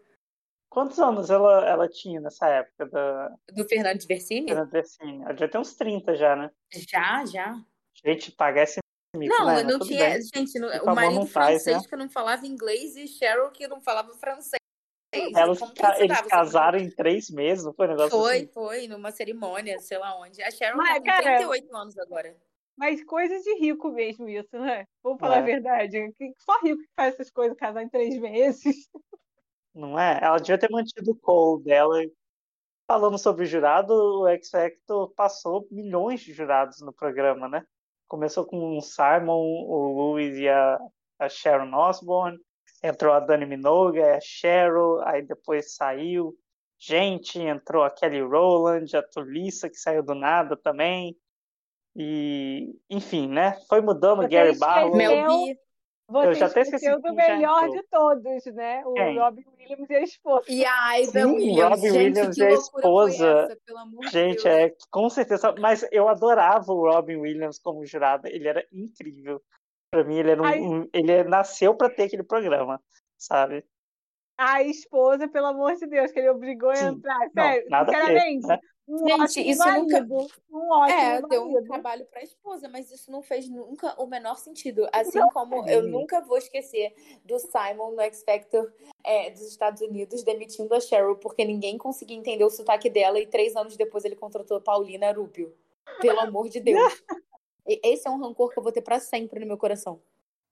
[0.70, 4.48] Quantos anos ela, ela tinha nessa época da Do Fernandes Versini?
[4.48, 5.22] Fernandes Versini?
[5.22, 6.50] Ela já tem uns 30 já, né?
[6.70, 7.60] Já, já.
[8.04, 8.78] Gente, pagar esse
[9.16, 9.60] mico, Não, né?
[9.60, 10.10] eu não Tudo tinha.
[10.10, 10.22] bem.
[10.22, 11.88] Gente, no- Por o marido não faz, francês né?
[11.88, 14.58] que não falava inglês e Cheryl que não falava francês.
[15.34, 15.58] Elas,
[15.98, 18.46] eles casaram em três meses, não foi um negócio Foi, assim?
[18.52, 20.42] foi, numa cerimônia, sei lá onde.
[20.42, 22.36] A Cheryl Mas, tá com cara, 38 anos agora.
[22.76, 24.84] Mas coisa de rico mesmo isso, né?
[25.02, 25.38] Vamos falar É.
[25.40, 26.12] a verdade.
[26.16, 28.62] Que- Só rico que faz essas coisas, casar em três meses.
[29.74, 30.18] Não é?
[30.22, 31.98] Ela devia ter mantido o call dela.
[32.86, 37.62] Falando sobre o jurado, o X Factor passou milhões de jurados no programa, né?
[38.08, 40.78] Começou com o Simon, o Louis e a,
[41.18, 42.38] a Sharon Osbourne.
[42.82, 46.34] Entrou a Dani Minogue, a Cheryl, aí depois saiu.
[46.78, 51.16] Gente, entrou a Kelly Rowland, a Tulissa, que saiu do nada também.
[51.94, 53.58] E, enfim, né?
[53.68, 54.96] Foi mudando o Você Gary Barlow.
[54.96, 55.58] Mel B.
[56.10, 57.76] Você Eu já até esqueci do melhor entrou.
[57.76, 58.82] de todos, né?
[58.86, 59.18] O Quem?
[59.18, 60.44] Robin Williams e a esposa.
[60.48, 61.62] E a Sim, Williams.
[61.70, 63.26] Robin gente, Williams que e a esposa.
[63.28, 64.46] essa, pelo amor de Gente, Deus.
[64.46, 65.54] é com certeza.
[65.60, 68.26] Mas eu adorava o Robin Williams como jurado.
[68.26, 69.40] Ele era incrível.
[69.90, 70.60] Pra mim, ele era um, Ai.
[70.60, 72.80] um- ele nasceu pra ter aquele programa,
[73.18, 73.64] sabe?
[74.38, 76.86] A esposa, pelo amor de Deus, que ele obrigou a Sim.
[76.86, 77.18] entrar.
[77.34, 78.58] Não, Sério, nada a ver, sinceramente, né?
[78.88, 80.26] Um Gente, ótimo isso nunca- marido.
[80.50, 81.68] Um ótimo É, deu um marido.
[81.68, 84.88] trabalho pra esposa, mas isso não fez nunca o menor sentido.
[84.92, 85.76] Assim Não como fez.
[85.76, 88.72] eu nunca vou esquecer do Simon no X Factor
[89.04, 93.26] é, dos Estados Unidos demitindo a Cheryl porque ninguém conseguia entender o sotaque dela e
[93.26, 95.54] três anos depois ele contratou a Paulina Rubio.
[96.00, 97.02] Pelo amor de Deus.
[97.66, 100.00] E- Esse é um rancor que eu vou ter pra sempre no meu coração.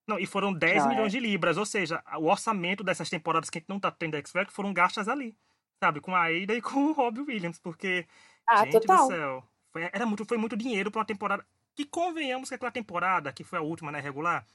[0.07, 0.95] Não, e foram 10 Não, é.
[0.95, 4.17] milhões de libras, ou seja, o orçamento dessas temporadas que a gente não tá tendo
[4.17, 5.37] X Factor foram gastas ali,
[5.83, 6.01] sabe?
[6.01, 8.07] Com a Aida e com o Robbie Williams, porque,
[8.49, 9.09] Ah, gente total.
[9.09, 11.45] do céu, foi, era muito, foi muito dinheiro pra uma temporada.
[11.75, 14.47] Que convenhamos que aquela temporada, que foi a última, né, regular,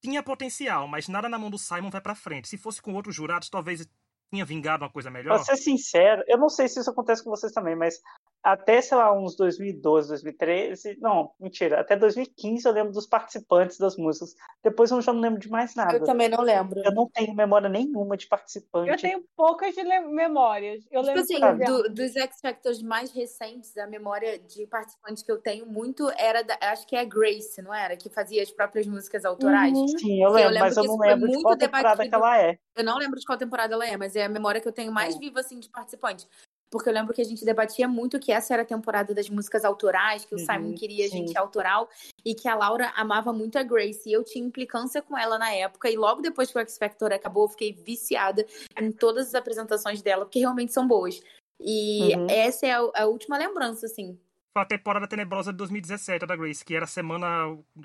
[0.00, 2.48] tinha potencial, mas nada na mão do Simon vai pra frente.
[2.48, 3.86] Se fosse com outros jurados, talvez
[4.32, 5.36] tinha vingado uma coisa melhor.
[5.36, 8.00] Pra ser sincero, eu não sei se isso acontece com vocês também, mas
[8.42, 13.96] até, sei lá, uns 2012, 2013, não, mentira, até 2015 eu lembro dos participantes das
[13.96, 14.34] músicas.
[14.62, 15.96] Depois eu já não lembro de mais nada.
[15.96, 16.80] Eu também não lembro.
[16.84, 18.90] Eu não tenho memória nenhuma de participante.
[18.90, 19.74] Eu tenho poucas
[20.10, 20.84] memórias.
[20.90, 25.30] Eu Tipo lembro, assim, do- dos X Factors mais recentes, a memória de participantes que
[25.30, 27.96] eu tenho muito era da, acho que é a Grace, não era?
[27.96, 29.72] Que fazia as próprias músicas autorais.
[29.78, 29.86] Uhum.
[29.98, 32.08] Sim, eu Eu lembro, lembro mas eu não lembro de muito qual temporada debatido.
[32.10, 32.58] que ela é.
[32.74, 34.90] Eu não lembro de qual temporada ela é, mas é a memória que eu tenho
[34.90, 35.18] mais É.
[35.18, 36.26] viva, assim, de participante.
[36.72, 39.62] Porque eu lembro que a gente debatia muito que essa era a temporada das músicas
[39.62, 41.18] autorais, que o Uhum, Simon queria sim.
[41.18, 41.86] gente autoral
[42.24, 44.08] e que a Laura amava muito a Grace.
[44.08, 47.12] E eu tinha implicância com ela na época, e logo depois que o X Factor
[47.12, 48.46] acabou, eu fiquei viciada
[48.80, 51.20] em todas as apresentações dela, porque realmente são boas.
[51.60, 52.26] E Uhum.
[52.30, 54.18] essa é a, a última lembrança, assim.
[54.54, 57.26] Foi a temporada tenebrosa de 2017 da Grace, que era semana.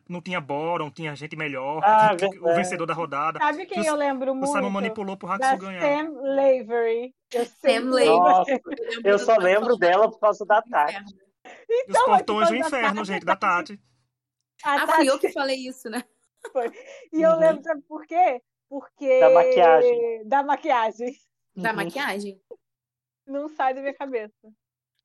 [0.07, 1.81] Não tinha bórum, tinha gente melhor.
[1.81, 3.39] Ah, que- o vencedor da rodada.
[3.39, 4.51] Sabe quem Que o- eu lembro O muito?
[4.51, 5.79] Simon manipulou pro Da Haxu ganhar.
[5.79, 7.15] Sam Lavery.
[7.33, 8.61] Eu Sam sempre Lavery.
[9.05, 10.91] Eu do- só lembro dela por causa da do Tati.
[10.91, 11.09] inferno.
[11.69, 13.79] E os Então, portões do tipo, da inferno, gente, da Tati.
[14.65, 16.03] A Ah, Tati- fui eu que falei isso, né?
[17.13, 17.39] E eu Uhum.
[17.39, 18.41] lembro, sabe por quê?
[18.69, 19.19] Porque.
[19.21, 20.27] Da maquiagem.
[20.27, 21.15] Da maquiagem.
[21.55, 21.75] Da Uhum.
[21.77, 22.41] maquiagem.
[23.25, 24.33] Não sai da minha cabeça.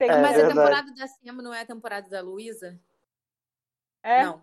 [0.03, 0.45] Tem É, que Mas ser.
[0.47, 2.77] a temporada da Sam não é a temporada da Luísa?
[4.03, 4.25] É?
[4.25, 4.43] Não.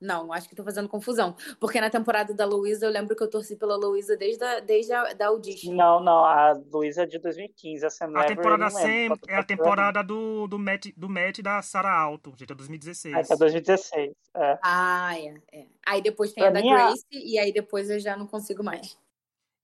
[0.00, 1.36] Não, acho que tô fazendo confusão.
[1.60, 4.90] Porque na temporada da Luísa, eu lembro que eu torci pela Luísa desde a, desde
[4.94, 5.74] a da audition.
[5.74, 8.88] Não, não, a Luísa é de 2015, a Sam A temporada Sam
[9.28, 10.02] é a temporada.
[10.02, 13.14] do, do, Matt, do Matt e da Sarah Alto, gente, é 2016.
[13.14, 14.14] Ah, tá 2016.
[14.34, 14.58] É.
[14.62, 15.66] Ah, é, é.
[15.86, 18.26] Aí depois tem Pra a da mim, a- Grace, e aí depois eu já não
[18.26, 18.98] consigo mais.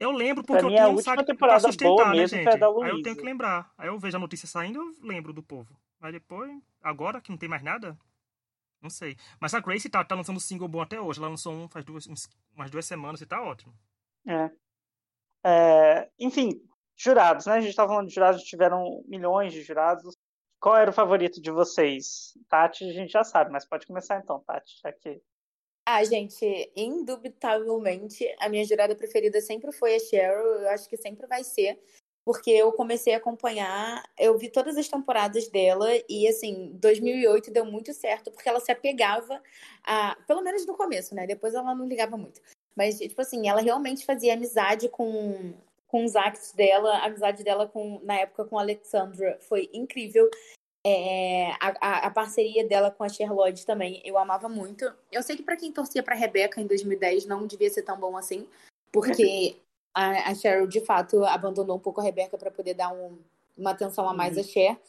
[0.01, 2.49] Eu lembro porque eu a tinha um site pra sustentar, né, gente?
[2.49, 3.71] Aí eu tenho que lembrar.
[3.77, 5.77] Aí eu vejo a notícia saindo, eu lembro do povo.
[6.01, 6.51] Aí depois,
[6.83, 7.99] agora que não tem mais nada,
[8.81, 9.17] não sei.
[9.39, 11.19] Mas a Grace tá, tá lançando single bom até hoje.
[11.19, 12.07] Ela lançou um faz duas,
[12.57, 13.75] umas duas semanas e tá ótimo.
[14.27, 14.51] É.
[15.45, 16.61] É, enfim,
[16.97, 17.55] jurados, né?
[17.55, 20.17] A gente tava falando de jurados, tiveram milhões de jurados.
[20.59, 22.33] Qual era o favorito de vocês?
[22.49, 25.21] Tati, a gente já sabe, mas pode começar então, Tati, já que.
[25.87, 30.63] Ah, gente, indubitavelmente, a minha jurada preferida sempre foi a Cheryl.
[30.63, 31.81] Eu acho que sempre vai ser.
[32.25, 37.65] Porque eu comecei a acompanhar, eu vi todas as temporadas dela e, assim, 2008 deu
[37.65, 39.43] muito certo, porque ela se apegava
[39.83, 40.17] a.
[40.27, 41.27] Pelo menos no começo, né?
[41.27, 42.41] Depois ela não ligava muito.
[42.77, 45.55] Mas, tipo assim, ela realmente fazia amizade com,
[45.89, 50.29] com os acts dela, a amizade dela com, na época com a Alexandra foi incrível.
[50.87, 54.91] É, a, a- parceria dela com a Cher Lloyd também, eu amava muito.
[55.13, 58.17] Eu sei que pra quem torcia pra Rebeca em 2010 não devia ser tão bom
[58.17, 58.49] assim,
[58.91, 59.57] porque
[59.95, 63.19] a, a Cheryl de fato abandonou um pouco a Rebeca pra poder dar um-
[63.59, 64.41] uma atenção a mais Uhum.
[64.41, 64.81] a Cher.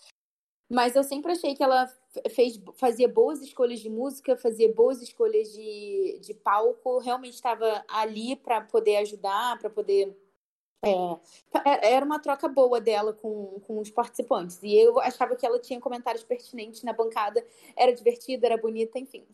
[0.71, 1.85] Mas eu sempre achei que ela
[2.29, 8.37] fez, fazia boas escolhas de música, fazia boas escolhas de, de palco, realmente estava ali
[8.37, 10.17] pra poder ajudar, pra poder
[10.83, 14.59] é, era uma troca boa dela com, com os participantes.
[14.63, 17.45] E eu achava que ela tinha comentários pertinentes na bancada.
[17.77, 19.25] Era divertida, era bonita, enfim.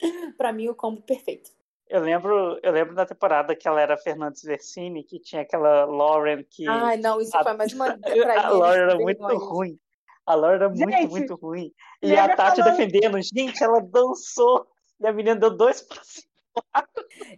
[0.38, 1.50] Pra mim, o combo perfeito.
[1.88, 6.42] Eu lembro, eu lembro da temporada que ela era Fernandes Versini, que tinha aquela Lauren
[6.48, 6.66] que.
[6.66, 7.98] Ai, não, isso a- foi mais uma.
[7.98, 9.16] pra a mim, Lauren era vergonha.
[9.18, 9.78] muito ruim.
[10.26, 11.72] A Lauren era muito, Gente, muito ruim.
[12.02, 14.66] E a Tati falando- defendendo, gente, ela dançou.
[14.98, 16.26] E a menina deu dois passos.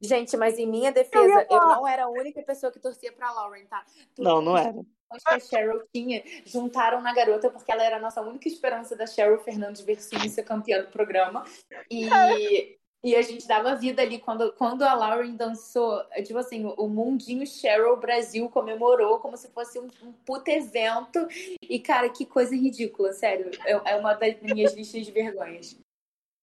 [0.02, 1.76] Gente, mas em minha Eu defesa, eu, falar.
[1.76, 3.84] não era a única pessoa que torcia pra Lauren, tá?
[4.18, 4.72] Não, não era.
[4.72, 9.06] Que a Cheryl tinha juntaram na garota porque ela era a nossa única esperança da
[9.06, 11.44] Cheryl Fernandes Versini ser campeã do programa.
[11.90, 16.02] E, e a gente dava vida ali quando, quando a Lauren dançou.
[16.24, 21.26] Tipo assim, o mundinho Cheryl Brasil comemorou como se fosse um, um puta evento.
[21.62, 23.50] E, cara, que coisa ridícula, sério.
[23.64, 25.78] É é uma das minhas listas de vergonhas.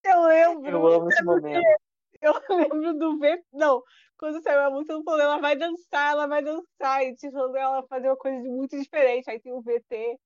[0.06, 0.70] Eu lembro.
[0.70, 1.66] Eu amo esse momento.
[2.24, 2.34] Eu
[2.72, 3.44] lembro do V.
[3.52, 3.84] Não,
[4.18, 7.04] quando saiu a música, eu falei, ela vai dançar, ela vai dançar.
[7.04, 9.30] E tipo, ela fazer uma coisa muito diferente.
[9.30, 10.18] Aí tem o VT.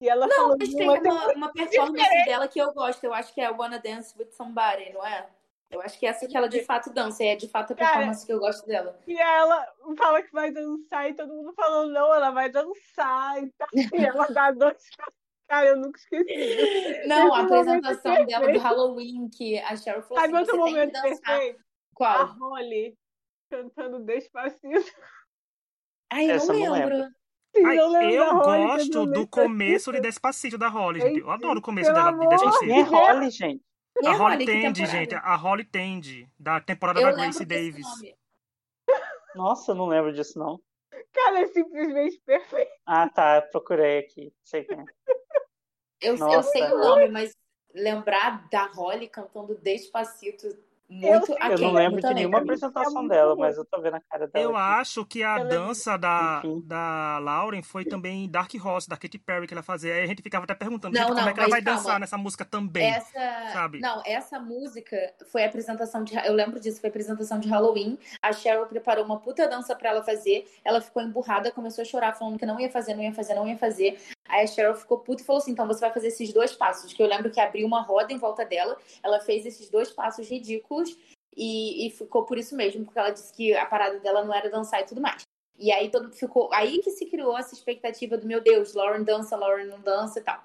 [0.00, 0.58] E ela Não, falando.
[0.58, 3.04] mas tem "Vai ter uma, uma performance dela que eu gosto.
[3.04, 5.26] Eu acho que é Wanna Dance with Somebody, não é?
[5.70, 7.24] Eu acho que é essa que ela de fato dança.
[7.24, 8.98] É de fato a Cara, performance que eu gosto dela.
[9.06, 13.50] E ela fala que vai dançar e todo mundo falando, não, ela vai dançar e
[13.52, 13.68] tal.
[13.72, 14.76] E ela dá dois.
[15.48, 16.24] Cara, eu nunca esqueci.
[17.06, 18.58] Não, a Esse é apresentação dela do.
[18.58, 21.38] Halloween, que a Cheryl falou Sabe assim: outro você tem que momento dançar.
[21.38, 21.60] perfeito?
[21.60, 22.26] A Qual?
[22.38, 22.98] Holly
[23.50, 24.92] cantando Despacito.
[26.10, 27.08] Ai, eu Essa não lembro.
[27.64, 31.20] Ai, eu Holly gosto do começo de Despacito da Holly, gente.
[31.20, 32.72] Eu adoro o começo Pelo dela de Despacito.
[32.72, 33.62] É Holly, gente?
[34.02, 35.14] E A a Holly Tende, gente.
[35.14, 37.86] A Holly Tende, da temporada Eu da Grace Davis.
[37.86, 38.16] nome.
[39.36, 40.60] Nossa, eu não lembro disso, não.
[41.12, 42.72] Cara, é simplesmente perfeito.
[42.86, 44.32] Ah, tá, procurei aqui.
[44.42, 44.84] Sei quem é.
[46.00, 47.32] Eu, eu sei o nome, mas
[47.74, 50.46] lembrar da Holly cantando Despacito
[50.88, 53.40] muito Eu Eu aquém, não lembro de nenhuma apresentação É dela, bom.
[53.42, 54.44] mas eu tô vendo a cara dela.
[54.44, 54.80] Eu aqui.
[54.80, 56.62] acho que a Ela é dança da, Enfim.
[56.66, 59.92] da Lauren foi também Dark Horse, da Katy Perry, que ela fazia.
[59.94, 61.78] Aí a gente ficava até perguntando, Não, gente, como não, é que ela vai calma.
[61.80, 62.86] dançar nessa música também?
[62.90, 63.80] Essa, sabe?
[63.80, 64.96] não, essa música
[65.32, 67.98] foi a apresentação de, eu lembro disso, foi a apresentação de Halloween.
[68.22, 70.46] A Cheryl preparou uma puta dança pra ela fazer.
[70.64, 73.48] Ela ficou emburrada, começou a chorar, falando que não ia fazer, não ia fazer, não
[73.48, 73.98] ia fazer.
[74.28, 76.92] Aí a Cheryl ficou puta e falou assim: então você vai fazer esses dois passos.
[76.92, 78.76] Que eu lembro que abriu uma roda em volta dela.
[79.02, 80.73] Ela fez esses dois passos ridículos
[81.36, 84.50] e, e ficou por isso mesmo, porque ela disse que a parada dela não era
[84.50, 85.22] dançar e tudo mais.
[85.56, 86.52] E aí todo ficou.
[86.52, 90.22] Aí que se criou essa expectativa do meu Deus, Lauren dança, Lauren não dança e
[90.22, 90.42] tal.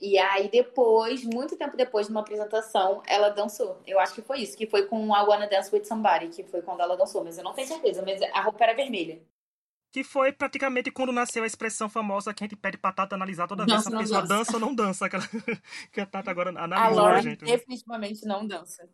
[0.00, 3.80] E aí depois, muito tempo depois de uma apresentação, ela dançou.
[3.86, 6.62] Eu acho que foi isso, que foi com I Wanna Dance With Somebody, que foi
[6.62, 9.22] quando ela dançou, mas eu não tenho certeza, mas a roupa era vermelha.
[9.92, 13.46] Que foi praticamente quando nasceu a expressão famosa que a gente pede pra Tata analisar
[13.46, 14.34] toda vez se a pessoa dança.
[14.34, 14.52] dança.
[14.54, 15.06] ou não dança.
[15.06, 15.24] Aquela...
[15.90, 16.82] que a Tata agora analisa.
[16.82, 18.86] A Lauren gente, definitivamente não dança.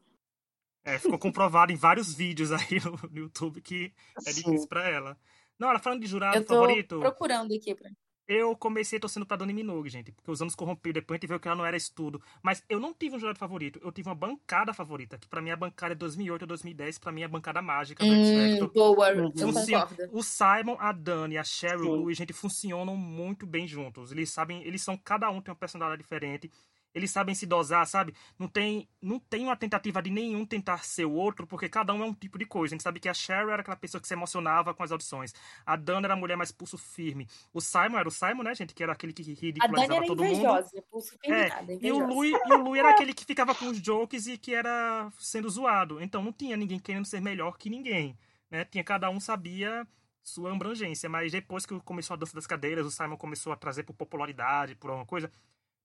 [0.84, 3.92] É, ficou comprovado em vários vídeos aí no, YouTube que
[4.26, 5.16] é difícil pra ela.
[5.58, 6.98] Não, ela falando de jurado eu tô favorito.
[6.98, 7.90] procurando aqui pra
[8.26, 11.40] eu comecei torcendo pra Dani Minogue, gente, porque os anos corrompeu, depois a gente viu
[11.40, 12.22] que ela não era estudo.
[12.42, 15.50] Mas eu não tive um jurado favorito, eu tive uma bancada favorita, que pra mim
[15.50, 18.70] a bancada é 2008 ou 2010, pra mim é a bancada mágica do hum.
[18.72, 20.08] Boa, eu concordo.
[20.12, 24.12] O Simon, a Dani, a Sherry, o Louis, gente, funcionam muito bem juntos.
[24.12, 26.50] Eles sabem, eles são, cada um tem uma personalidade diferente
[26.94, 28.14] eles sabem se dosar, sabe?
[28.38, 32.02] Não tem, não tem uma tentativa de nenhum tentar ser o outro, porque cada um
[32.02, 32.74] é um tipo de coisa.
[32.74, 35.35] A gente sabe que a Cheryl era aquela pessoa que se emocionava com as audições.
[35.64, 37.26] A Dana era a mulher mais pulso firme.
[37.52, 38.74] O Simon era o Simon, né, gente?
[38.74, 40.85] Que era aquele que ridicularizava todo invejosa, mundo.
[40.90, 43.66] Pulso firme é, nada, e o Louis, e o Louis era aquele que ficava com
[43.66, 46.00] os jokes e que era sendo zoado.
[46.00, 48.18] Então não tinha ninguém querendo ser melhor que ninguém.
[48.50, 48.64] Né?
[48.64, 49.87] Tinha cada um sabia
[50.22, 53.83] sua abrangência, mas depois que começou a dança das cadeiras, o Simon começou a trazer
[53.83, 55.31] por popularidade, por alguma coisa,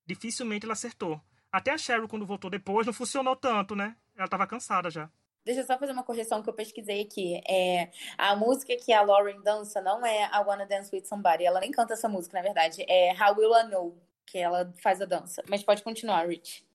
[0.08, 1.20] dificilmente ela acertou.
[1.52, 3.94] Até a Cheryl, quando voltou depois, não funcionou tanto, né?
[4.16, 5.10] Ela tava cansada já.
[5.44, 7.40] Deixa eu só fazer uma correção que eu pesquisei aqui.
[7.48, 11.44] É, a música que a Lauren dança não é I Wanna Dance With Somebody.
[11.44, 12.84] Ela nem canta essa música, na verdade.
[12.88, 15.42] É How Will I Know, que ela faz a dança.
[15.48, 16.66] Mas pode continuar, Rich.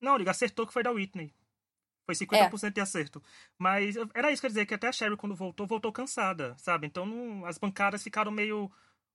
[0.00, 1.32] Não, liga, acertou que foi da Whitney.
[2.06, 2.70] Foi 50% é.
[2.70, 3.22] de acerto.
[3.58, 6.86] Mas era isso, quer dizer, que até a Cheryl, quando voltou, voltou cansada, sabe?
[6.86, 8.70] Então não, as bancadas ficaram meio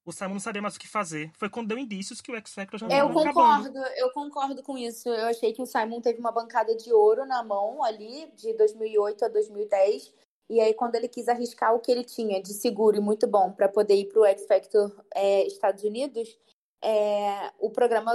[0.06, 1.32] o Simon não sabia mais o que fazer.
[1.34, 5.10] Foi quando deu indícios que o X Factor já Eu concordo, eu concordo com isso.
[5.10, 9.26] Eu achei que o Simon teve uma bancada de ouro na mão ali, de 2008
[9.26, 10.13] a 2010.
[10.48, 13.52] E aí, quando ele quis arriscar o que ele tinha de seguro e muito bom
[13.52, 16.38] para poder ir para o X Factor é, Estados Unidos,
[16.84, 18.13] é, o programa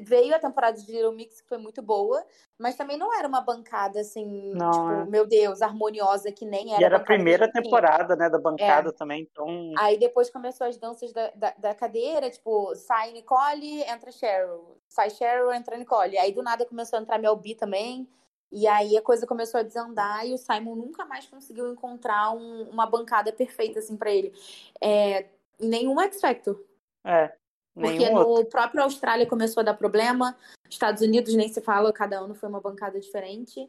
[0.00, 2.24] veio a temporada de Little Mix, que foi muito boa,
[2.58, 5.04] mas também não era uma bancada assim, não, tipo, é.
[5.06, 6.80] meu Deus, harmoniosa, que nem era.
[6.80, 8.92] E era a primeira temporada, né, da bancada é.
[8.92, 9.72] também, então.
[9.78, 14.78] Aí depois começou as danças da, da, da, cadeira, tipo, sai Nicole, entra Cheryl.
[14.88, 16.18] Sai Cheryl, entra Nicole.
[16.18, 18.08] Aí do nada começou a entrar Mel B também.
[18.50, 22.68] E aí a coisa começou a desandar e o Simon nunca mais conseguiu encontrar um,
[22.70, 24.32] uma bancada perfeita, assim, para ele.
[24.78, 25.26] É,
[25.58, 26.62] nenhum X Factor.
[27.04, 27.32] É.
[27.74, 28.50] Porque no outro.
[28.50, 30.36] próprio Austrália começou a dar problema,
[30.68, 33.68] Estados Unidos nem se fala, cada ano foi uma bancada diferente.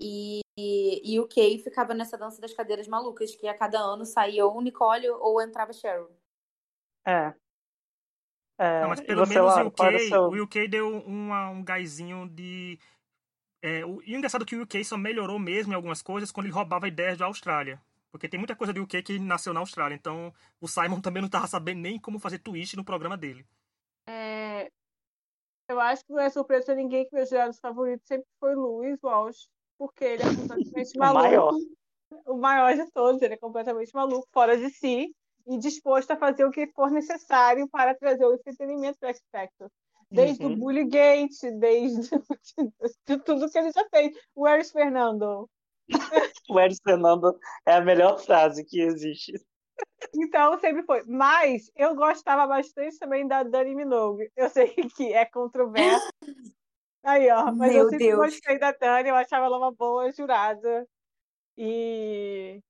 [0.00, 4.04] E, e, e o Kay ficava nessa dança das cadeiras malucas, que a cada ano
[4.04, 6.10] saía ou Nicole ou entrava Cheryl.
[7.06, 7.32] É.
[8.58, 10.22] é Não, mas pelo menos lá, o, UK, seu...
[10.22, 12.78] o UK deu uma, um gásinho de.
[13.62, 16.32] É, o, e o engraçado é que o UK só melhorou mesmo em algumas coisas
[16.32, 17.80] quando ele roubava ideias da Austrália.
[18.12, 19.94] Porque tem muita coisa do UK que nasceu na Austrália.
[19.94, 23.44] Então, o Simon também não tava sabendo nem como fazer twist no programa dele.
[24.06, 24.70] É...
[25.66, 28.60] Eu acho que não é surpresa pra ninguém que meu jurado favorito sempre foi o
[28.60, 29.48] Louis Walsh.
[29.78, 31.18] Porque ele é completamente maluco.
[31.18, 31.52] o maior.
[32.26, 33.22] O maior de todos.
[33.22, 35.16] Ele é completamente maluco, fora de si.
[35.46, 39.70] E disposto a fazer o que for necessário para trazer o entretenimento para X Factor.
[40.10, 40.52] Desde uhum.
[40.52, 42.10] o Bully Gate, desde
[43.08, 44.14] de tudo que ele já fez.
[44.34, 45.48] O Eris Fernando
[47.66, 49.32] é a melhor frase que existe.
[50.14, 51.02] Então, sempre foi.
[51.06, 54.30] Mas eu gostava bastante também da Dani Minogue.
[54.36, 56.08] Eu sei que é controverso.
[57.04, 57.50] Aí, ó.
[57.52, 58.18] Mas Meu eu sempre Deus.
[58.18, 60.86] gostei da Dani, eu achava ela uma boa jurada.
[61.56, 62.60] E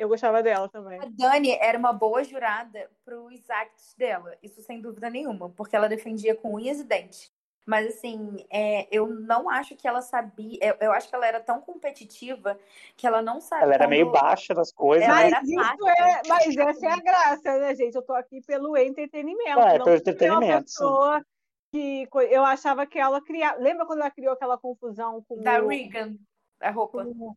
[0.00, 1.00] eu gostava dela também.
[1.00, 5.76] A Dani era uma boa jurada para os actos dela, isso sem dúvida nenhuma, porque
[5.76, 7.30] ela defendia com unhas e dentes.
[7.66, 10.58] Mas, assim, é, eu não acho que ela sabia.
[10.60, 12.58] Eu, eu, acho que ela era tão competitiva
[12.96, 13.64] que ela não sabia.
[13.64, 13.90] Ela era quando...
[13.90, 15.06] meio baixa nas coisas.
[15.06, 15.40] Mas, né?
[15.44, 17.94] isso é, mas essa é a graça, né, gente?
[17.94, 19.60] Eu tô aqui pelo entretenimento.
[19.60, 20.64] É, pelo entretenimento.
[20.64, 21.24] pessoa
[21.72, 23.58] que eu achava que ela criava.
[23.60, 25.40] Lembra quando ela criou aquela confusão com.
[25.42, 25.68] Da o...
[25.68, 26.16] Regan,
[26.60, 27.04] a roupa.
[27.04, 27.34] Com...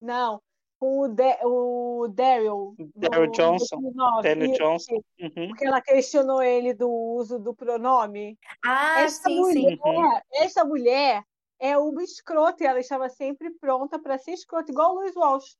[0.00, 0.40] Não,
[0.78, 2.74] com o, De, o Daryl.
[2.94, 3.92] Daryl Johnson.
[4.22, 5.02] Daryl Johnson.
[5.20, 5.48] Uhum.
[5.48, 8.38] Porque ela questionou ele do uso do pronome.
[8.64, 9.78] Ah, essa sim, mulher, sim.
[9.84, 10.20] Uhum.
[10.34, 11.24] Essa mulher
[11.58, 15.56] é uma escrota e ela estava sempre pronta para ser escrota, igual o Luiz Walsh.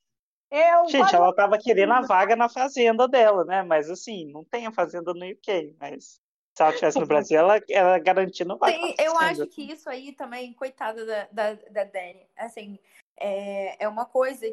[0.50, 3.62] Eu Gente, ela estava querendo a vaga na fazenda dela, né?
[3.62, 6.20] Mas assim, não tem a fazenda no UK, mas
[6.54, 8.72] se ela estivesse no Brasil, ela, ela garantindo vaga.
[8.72, 12.78] Sim, eu acho que isso aí também, coitada da, da, da Dani, assim,
[13.18, 14.46] é, é uma coisa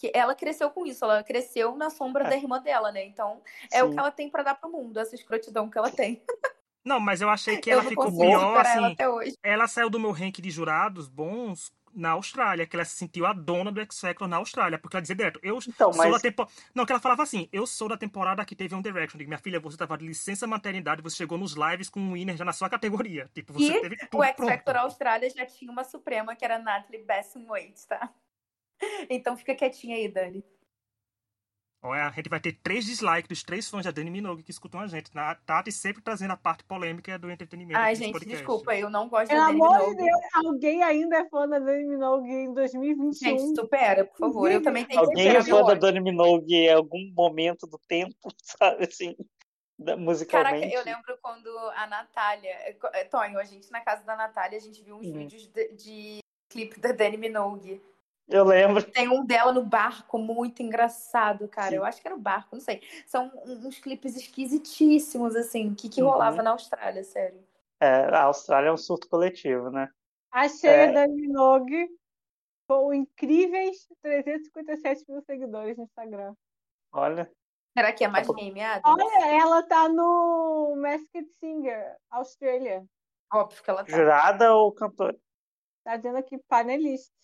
[0.00, 2.30] que ela cresceu com isso, ela cresceu na sombra é.
[2.30, 3.04] da irmã dela, né?
[3.04, 3.84] Então, é Sim.
[3.84, 6.22] o que ela tem para dar pro mundo, essa escrotidão que ela tem.
[6.82, 8.96] Não, mas eu achei que ela ficou pior, assim.
[8.98, 13.26] Ela, ela, saiu do meu ranking de jurados bons na Austrália, que ela se sentiu
[13.26, 16.12] a dona do X Factor na Austrália, porque ela dizia direto, eu Então, sou mas-
[16.12, 16.54] da temporada.
[16.74, 19.16] Não, que ela falava assim, eu sou da temporada que teve um Direction.
[19.16, 22.14] Eu digo, minha filha, você tava de licença maternidade, você chegou nos lives com um
[22.14, 23.28] winner já na sua categoria.
[23.34, 24.48] Tipo, você E teve tudo O X pronto.
[24.48, 28.10] Factor Austrália já tinha uma suprema que era Natalie Bassingwaite, tá?
[29.10, 30.44] Então fica quietinha aí, Dani.
[31.82, 34.80] Olha, a gente vai ter três dislikes dos três fãs da Dani Minogue que escutam
[34.80, 35.14] a gente.
[35.14, 37.78] Na Tati sempre trazendo a parte polêmica do entretenimento.
[37.80, 38.36] Ai, gente, podcast.
[38.36, 39.96] desculpa, eu não gosto Pelo da Dani amor de Minogue.
[40.04, 43.12] Deus, alguém ainda é fã da Dani Minogue em 2021.
[43.14, 44.50] Gente, supera, por favor.
[44.52, 45.72] Eu também tenho que Alguém é fã da.
[45.74, 48.14] Dani Minogue em algum momento do tempo,
[48.44, 49.16] sabe, assim,
[49.78, 50.60] da- musicalmente?
[50.70, 52.50] Caraca, eu lembro quando a Natália.
[52.92, 55.14] eh, Tonho, a gente na casa da Natália, a gente viu uns Uhum.
[55.14, 56.18] vídeos de, de
[56.50, 57.80] clipe da Dani Minogue.
[58.30, 58.82] Eu lembro.
[58.82, 61.70] Tem um dela no barco muito engraçado, cara.
[61.70, 61.76] Sim.
[61.76, 62.80] Eu acho que era no barco, não sei.
[63.06, 65.72] São uns clipes esquisitíssimos, assim.
[65.72, 66.10] O que, que Uhum.
[66.10, 67.42] rolava na Austrália, sério.
[67.80, 69.90] É, a Austrália é um surto coletivo, né?
[70.30, 70.88] Achei É.
[70.88, 71.88] a Dani Minogue
[72.68, 76.34] com incríveis 357 mil seguidores no Instagram.
[76.92, 77.30] Olha,
[77.76, 78.82] Será que é mais Tá Adams?
[78.84, 82.84] Olha, ela tá no Masked Singer, Austrália.
[83.32, 83.92] Óbvio que ela tá.
[83.96, 85.16] jurada ou cantora?
[85.84, 87.14] Tá dizendo aqui panelista.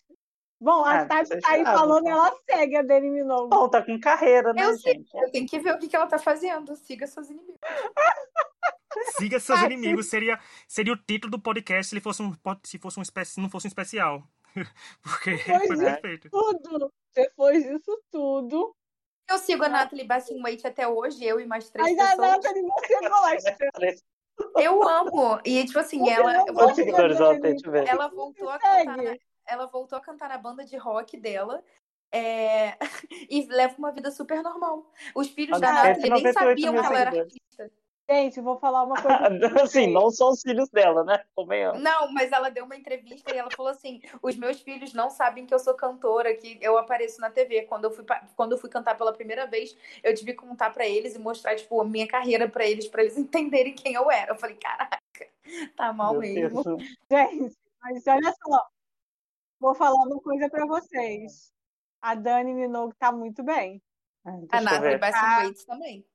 [0.59, 2.17] Bom, a Ah, Tati tá aí falando, então.
[2.25, 3.49] ela segue a Dani Minogue.
[3.49, 4.93] Bom, tá com carreira, né, Eu sei.
[4.93, 5.09] gente?
[5.15, 6.75] Eu tenho que ver o que, que ela tá fazendo.
[6.75, 7.59] Siga seus inimigos.
[9.17, 9.73] Siga seus Tati.
[9.73, 12.33] inimigos seria, seria o título do podcast se ele fosse um,
[12.63, 14.23] se fosse um espécie, não fosse um especial.
[15.03, 15.91] Porque Pois foi é.
[15.93, 16.29] perfeito.
[16.31, 16.91] Tudo.
[17.13, 18.75] Depois disso tudo.
[19.29, 22.29] Eu sigo a Natalie Bassingwaite até hoje, eu e mais três Mas a pessoas.
[22.31, 23.57] Nathalie você gosta.
[24.59, 25.39] Eu amo.
[25.43, 29.17] E, tipo assim, Você ela, da ela eu voltou a cantar.
[29.47, 31.63] Ela voltou a cantar na banda de rock dela.
[32.11, 32.77] é,
[33.29, 34.91] e leva uma vida super normal.
[35.15, 37.71] Os filhos da Nathalie nem 198 sabiam que ela era artista.
[38.09, 39.49] Gente, vou falar uma coisa.
[39.49, 41.21] pra Assim, não são os filhos dela, né?
[41.35, 41.81] Convenhamos.
[41.81, 45.45] Não, mas ela deu uma entrevista e ela falou assim: os meus filhos não sabem
[45.45, 47.63] que eu sou cantora, que eu apareço na TV.
[47.63, 48.05] Quando eu fui,
[48.37, 51.57] quando eu fui cantar pela primeira vez, eu tive que contar pra eles e mostrar,
[51.57, 54.31] tipo, a minha carreira pra eles, pra eles entenderem quem eu era.
[54.31, 54.97] Eu falei, caraca,
[55.75, 56.63] tá mal Meu mesmo.
[56.63, 56.83] Deus.
[57.11, 58.67] Gente, mas olha só.
[59.59, 61.51] Vou falar uma coisa pra vocês.
[62.01, 63.81] A Dani Minogue tá muito bem.
[64.25, 64.99] Ai, A Natalie ver.
[64.99, 66.05] Bassingwaite também.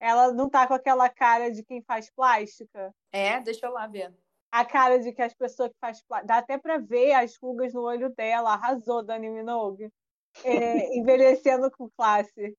[0.00, 2.92] Ela não tá com aquela cara de quem faz plástica.
[3.12, 4.14] É, deixa eu lá ver.
[4.50, 6.26] A cara de que as pessoas que faz plástica.
[6.26, 8.54] Dá até pra ver as rugas no olho dela.
[8.54, 9.92] Arrasou, Dani Minogue.
[10.42, 12.56] É, envelhecendo com classe.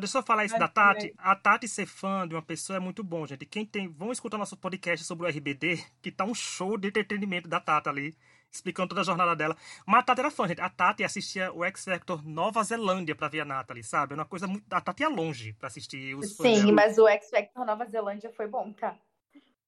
[0.00, 1.12] Deixa eu falar isso da Tati.
[1.18, 3.44] A Tati ser fã de uma pessoa é muito bom, gente.
[3.44, 3.88] Quem tem.
[3.88, 7.88] Vão escutar nosso podcast sobre o RBD, que tá um show de entretenimento da Tati
[7.88, 8.16] ali,
[8.52, 9.56] explicando toda a jornada dela.
[9.86, 10.60] Mas a Tati era fã, gente.
[10.60, 14.12] A Tati assistia o X Factor Nova Zelândia pra ver a Natalie, sabe?
[14.12, 14.64] É uma coisa muito.
[14.72, 16.72] A Tati ia longe pra assistir os fãs Sim, dela.
[16.72, 18.96] mas o X Factor Nova Zelândia foi bom, tá?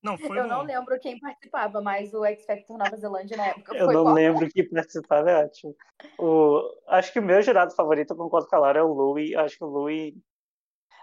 [0.02, 0.48] Não, foi eu bom.
[0.48, 4.04] não lembro quem participava, mas o X Factor Nova Zelândia na época Eu foi não
[4.04, 4.12] bom.
[4.14, 5.76] lembro que participava, é ótimo.
[6.18, 6.62] O...
[6.88, 9.34] Acho que o meu jurado favorito, eu concordo com a Laura, é o Louis.
[9.36, 10.14] Acho que o Louis.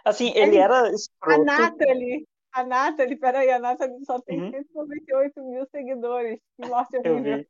[0.03, 1.43] Assim, ele Ele- era A escroto.
[1.43, 2.27] Nathalie.
[2.53, 4.51] A Nathalie, peraí, a Nathalie só tem Uhum.
[4.51, 6.39] 198 mil seguidores.
[6.59, 7.45] Que morte Eu horrível.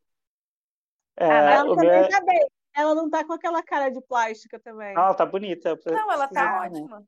[1.20, 1.24] Vi.
[1.26, 2.10] É, Ela o também meu...
[2.10, 2.48] tá bem.
[2.76, 4.94] Ela não tá com aquela cara de plástica também.
[4.94, 5.78] Não, ela tá bonita.
[5.88, 7.04] Não, ela tá preciso- ótima.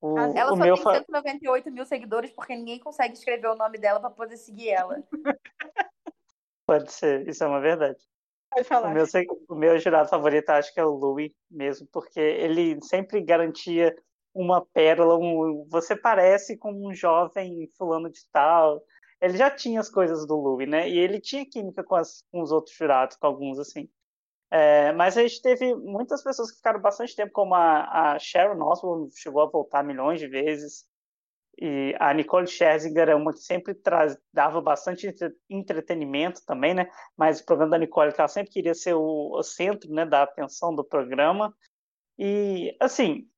[0.00, 3.56] O, Ela o só meu tem fa- 198 mil seguidores porque ninguém consegue escrever o
[3.56, 5.02] nome dela pra poder seguir ela.
[6.66, 7.98] Pode ser, isso é uma verdade.
[8.50, 8.94] Pode O falar.
[8.94, 13.20] meu, se- o meu jurado favorito acho que é o Louis mesmo, porque ele sempre
[13.22, 13.92] garantia
[14.32, 18.80] uma pérola, um, você parece como um jovem fulano de tal.
[19.20, 20.88] Ele já tinha as coisas do Louis, né?
[20.88, 23.88] E ele tinha química com, as- com os outros jurados, com alguns assim.
[24.50, 28.62] É, mas a gente teve muitas pessoas que ficaram bastante tempo, como a, a Sharon
[28.64, 30.86] Osbourne, chegou a voltar milhões de vezes.
[31.60, 36.88] E a Nicole Scherzinger é uma que sempre traz, dava bastante entre- entretenimento também, né?
[37.16, 40.06] Mas o problema da Nicole é que ela sempre queria ser o, o centro, né,
[40.06, 41.52] da atenção do programa.
[42.18, 43.28] E, assim,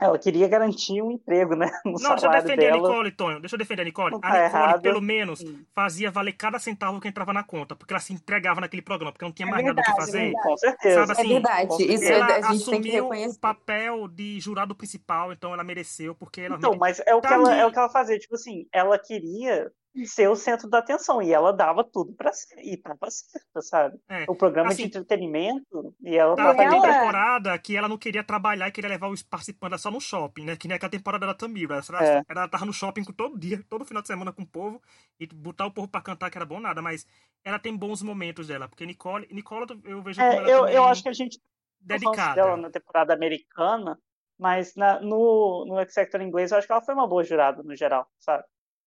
[0.00, 1.70] ela queria garantir um emprego, né?
[1.84, 2.88] No Não, deixa eu defender a dela.
[2.88, 3.40] Nicole, Tonho.
[3.40, 4.10] Deixa eu defender a Nicole.
[4.10, 4.82] Não a tá Nicole, errado.
[4.82, 5.64] pelo menos, Sim.
[5.74, 9.24] fazia valer cada centavo que entrava na conta, porque ela se entregava naquele programa, porque
[9.24, 10.18] não tinha É mais nada o que verdade, é fazer.
[10.24, 10.42] verdade.
[10.48, 11.06] Com certeza.
[11.06, 11.92] Sabe assim, é verdade.
[11.94, 13.36] Isso ela a gente tem que assumiu reconhecer.
[13.36, 17.28] o papel de jurado principal, então ela mereceu, porque ela Então, mas é o, que
[17.28, 17.60] Tá ela, ali.
[17.60, 18.18] é o que ela fazia.
[18.18, 19.70] Tipo assim, ela queria
[20.06, 22.58] ser o centro da atenção e ela dava tudo pra ser.
[22.58, 23.98] E tava certa, sabe?
[24.08, 28.24] É, O programa assim, de entretenimento e ela Tava ela- temporada que ela não queria
[28.24, 30.56] trabalhar e queria levar os participantes só no shopping, né?
[30.56, 31.80] Que nem aquela temporada da Tamira.
[31.88, 32.22] Ela, É.
[32.28, 34.82] ela tava no shopping todo dia, todo final de semana com o povo,
[35.20, 37.06] e botar o povo pra cantar que era bom nada, mas
[37.44, 40.84] ela tem bons momentos dela, porque Nicole, Nicole eu vejo como É, ela eu, eu
[40.84, 41.38] acho que a gente
[41.80, 42.34] dedicada.
[42.34, 43.98] dela na temporada americana,
[44.38, 47.62] mas na- no, no X Factor inglês eu acho que ela foi uma boa jurada
[47.62, 48.42] no geral, sabe?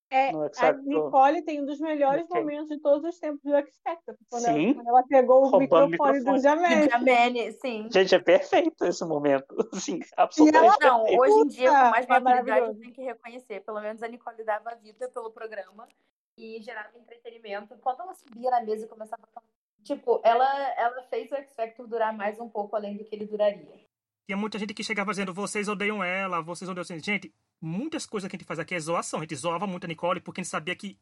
[0.09, 0.73] É, X a.
[0.73, 2.39] Nicole tem um dos melhores Ok.
[2.39, 4.15] momentos de todos os tempos do X Factor.
[4.29, 4.73] Quando, ela, Sim.
[4.73, 6.39] quando ela pegou o microfone do microfone.
[6.39, 6.89] Jamel.
[6.89, 7.87] Jamene, sim.
[7.91, 9.47] Gente, é perfeito esse momento.
[9.73, 11.21] Sim, absolutamente Não, perfeito.
[11.21, 13.59] hoje em dia, com mais É maturidade, tenho que reconhecer.
[13.65, 15.87] Pelo menos a Nicole dava vida pelo programa
[16.37, 17.75] e gerava entretenimento.
[17.81, 19.41] Quando ela subia na mesa e começava a
[19.83, 20.45] Tipo, ela,
[20.77, 23.87] ela fez o X Factor durar mais um pouco além do que ele duraria.
[24.25, 26.81] Tinha muita gente que chegava dizendo, vocês odeiam ela, vocês odeiam...
[26.81, 26.99] assim.
[26.99, 29.19] Gente, muitas coisas que a gente faz aqui é zoação.
[29.19, 30.97] A gente zoava muito a Nicole porque a gente sabia que...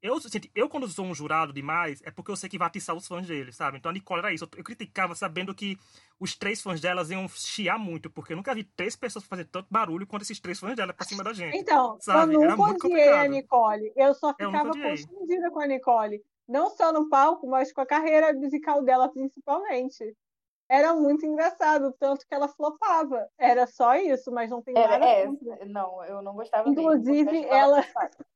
[0.00, 2.94] Eu, gente, eu quando sou um jurado demais, é porque eu sei que vai atiçar
[2.94, 3.78] os fãs dele, sabe?
[3.78, 4.44] Então a Nicole era isso.
[4.44, 5.76] Eu, eu criticava sabendo que
[6.20, 9.66] os três fãs delas iam chiar muito, porque eu nunca vi três pessoas fazendo tanto
[9.68, 11.56] barulho quanto esses três fãs dela pra cima da gente.
[11.56, 12.32] Então, Sabe?
[12.34, 13.26] eu nunca odiei a.
[13.26, 13.92] Nicole.
[13.96, 15.04] Eu só Eu ficava odiei.
[15.04, 16.22] confundida com a Nicole.
[16.46, 20.16] Não só no palco, mas com a carreira musical dela, principalmente.
[20.68, 23.26] Era muito engraçado, tanto que ela flopava.
[23.38, 25.64] Era só isso, mas não tem Era, nada é, contra.
[25.66, 27.84] não, eu não gostava mesmo, Inclusive, achava ela-.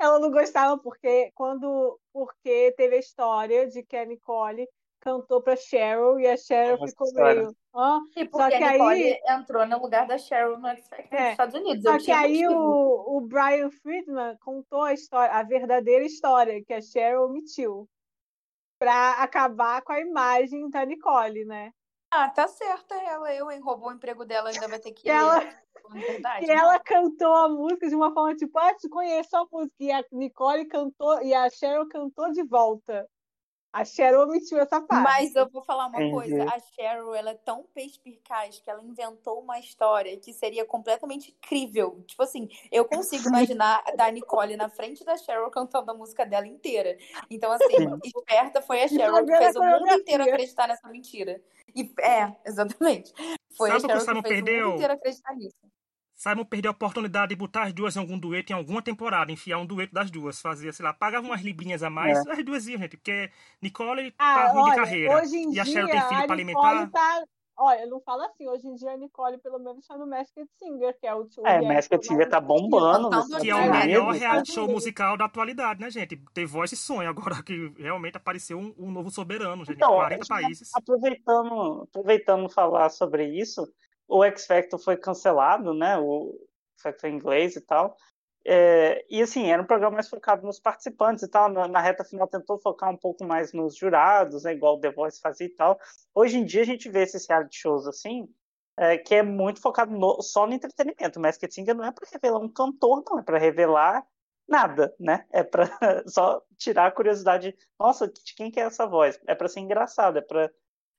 [0.00, 4.66] Ela não gostava porque quando porque teve a história de que a Nicole
[4.98, 7.42] cantou pra Cheryl e a Cheryl Essa ficou história.
[7.42, 7.56] meio.
[7.72, 8.00] Hã?
[8.16, 11.06] E Só porque que a Nicole aí- entrou no lugar da Cheryl no X Factor
[11.12, 11.22] É.
[11.22, 11.82] dos Estados Unidos.
[11.84, 16.72] Só Eu que aí o, o Brian Friedman contou a história, a verdadeira história que
[16.72, 17.88] a Cheryl omitiu
[18.80, 21.72] pra acabar com a imagem da Nicole, né?
[22.14, 23.32] Ah, tá certo ela.
[23.34, 23.58] Eu, hein?
[23.60, 25.02] Roubou o emprego dela, ainda vai ter que.
[25.08, 25.40] Que ela-
[26.06, 26.46] verdade.
[26.46, 29.74] E ela cantou a música de uma forma tipo, ah, te conheço a música.
[29.80, 33.08] E a Nicole cantou, e a Cheryl cantou de volta.
[33.72, 35.02] A Cheryl omitiu essa parte.
[35.02, 36.12] Mas eu vou falar uma Entendi.
[36.12, 41.30] coisa, a Cheryl, ela é tão perspicaz que ela inventou uma história que seria completamente
[41.32, 42.04] incrível.
[42.06, 46.46] Tipo assim, eu consigo imaginar da Nicole na frente da Cheryl cantando a música dela
[46.46, 46.98] inteira.
[47.30, 47.98] Então, assim, Sim.
[48.04, 51.42] esperta foi a Cheryl que fez a o mundo inteiro acreditar nessa mentira.
[51.74, 53.12] E, é, exatamente.
[53.56, 54.76] Foi Sabe o que o Simon que fez o perdeu?
[56.14, 59.58] Simon perdeu a oportunidade de botar as duas em algum dueto em alguma temporada, enfiar
[59.58, 62.78] um dueto das duas, fazia, sei lá, pagava umas librinhas a mais, as duas iam,
[62.78, 65.16] gente, porque Nicole Ah, tá ruim de olha, carreira.
[65.16, 66.90] hoje em e a Cheryl tem filho pra alimentar.
[66.90, 67.24] tá...
[67.56, 70.98] Olha, não fala assim, hoje em dia a Nicole pelo menos tá no Masked Singer,
[70.98, 74.18] que é o o É, Masked show Singer tá bombando Que é o melhor né?
[74.18, 76.16] reality show musical da atualidade, né, gente?
[76.34, 79.76] The Voice sonha agora que realmente apareceu um, um novo soberano, gente.
[79.76, 80.70] Então, 40 a gente- países.
[80.74, 83.70] Aproveitando, aproveitando falar sobre isso,
[84.08, 85.98] o X Factor foi cancelado, né?
[85.98, 86.32] O
[86.76, 87.94] X Factor em inglês e tal.
[88.44, 91.48] É, e assim, era um programa mais focado nos participantes e tal.
[91.50, 94.90] Na, na reta final tentou focar um pouco mais nos jurados, né, igual o The
[94.90, 95.78] Voice fazia e tal.
[96.14, 98.28] Hoje em dia a gente vê esses reality shows assim,
[98.76, 101.18] é, que é muito focado no- só no entretenimento.
[101.18, 104.04] O Masked Singer não é para revelar um cantor, não, é para revelar
[104.48, 105.24] nada, né?
[105.32, 105.64] É para
[106.08, 107.56] só tirar a curiosidade.
[107.78, 109.18] Nossa, de quem que é essa voz?
[109.26, 110.50] É para ser engraçado, é para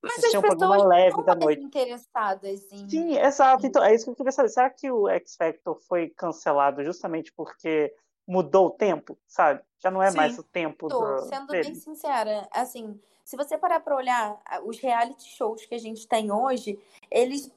[0.03, 1.63] Mas assistir as um programa pessoas leve da noite.
[1.63, 2.89] interessadas em.
[2.89, 3.65] Sim, exato.
[3.65, 4.49] Então, é isso que eu queria saber.
[4.49, 7.95] Será que o X Factor foi cancelado justamente porque
[8.27, 9.61] mudou o tempo, sabe?
[9.79, 10.17] Já não é Sim.
[10.17, 11.63] mais o tempo Tô, do, sendo dele.
[11.63, 16.31] bem sincera, assim, se você parar pra olhar os reality shows que a gente tem
[16.31, 16.79] hoje,
[17.09, 17.51] eles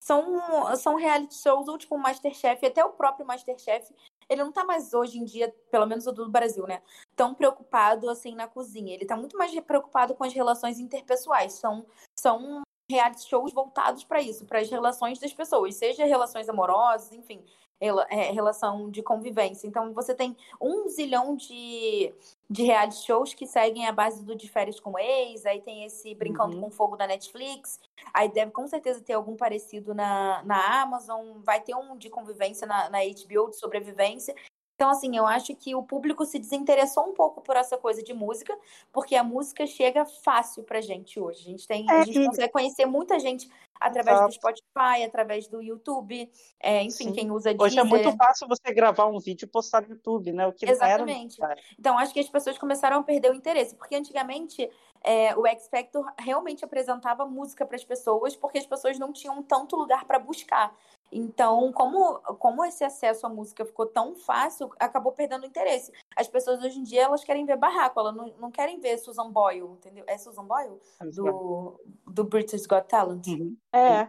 [0.00, 3.92] são, são reality shows, ou tipo o Masterchef, até o próprio Masterchef,
[4.28, 6.82] ele não tá mais hoje em dia, pelo menos o do Brasil, né?
[7.14, 8.94] Tão preocupado assim na cozinha.
[8.94, 11.54] Ele tá muito mais preocupado com as relações interpessoais.
[11.54, 11.86] São,
[12.18, 17.44] são reality shows voltados pra isso, para as relações das pessoas, seja relações amorosas, enfim,
[17.80, 19.66] relação de convivência.
[19.66, 22.12] Então você tem um zilhão de,
[22.48, 26.14] de reality shows que seguem a base do de férias com ex, aí tem esse
[26.14, 26.62] Brincando Uhum.
[26.62, 27.78] com Fogo da Netflix,
[28.14, 32.66] aí deve com certeza ter algum parecido na, na Amazon, vai ter um de convivência
[32.66, 34.34] na, na HBO, de sobrevivência.
[34.78, 38.12] Então, assim, eu acho que o público se desinteressou um pouco por essa coisa de
[38.12, 38.54] música,
[38.92, 41.40] porque a música chega fácil pra gente hoje.
[41.40, 43.50] A gente, tem, a É, gente e- consegue conhecer muita gente
[43.80, 44.34] através do Exato.
[44.34, 47.12] Spotify, através do YouTube, é, enfim, Sim.
[47.12, 47.86] quem usa Hoje é Deezer.
[47.86, 50.46] muito fácil você gravar um vídeo e postar no YouTube, né?
[50.46, 51.38] O que não era Exatamente.
[51.78, 54.70] Então, acho que as pessoas começaram a perder o interesse, porque antigamente
[55.02, 59.42] é, o X Factor realmente apresentava música para as pessoas, porque as pessoas não tinham
[59.42, 60.74] tanto lugar para buscar.
[61.10, 65.92] Então, como, como esse acesso à música ficou tão fácil, acabou perdendo o interesse.
[66.16, 69.30] As pessoas hoje em dia, elas querem ver barraco, elas não, não querem ver Susan
[69.30, 70.04] Boyle, entendeu?
[70.06, 70.78] É Susan Boyle?
[71.14, 73.26] Do, do British Got Talent.
[73.28, 73.56] Uhum.
[73.72, 74.08] É,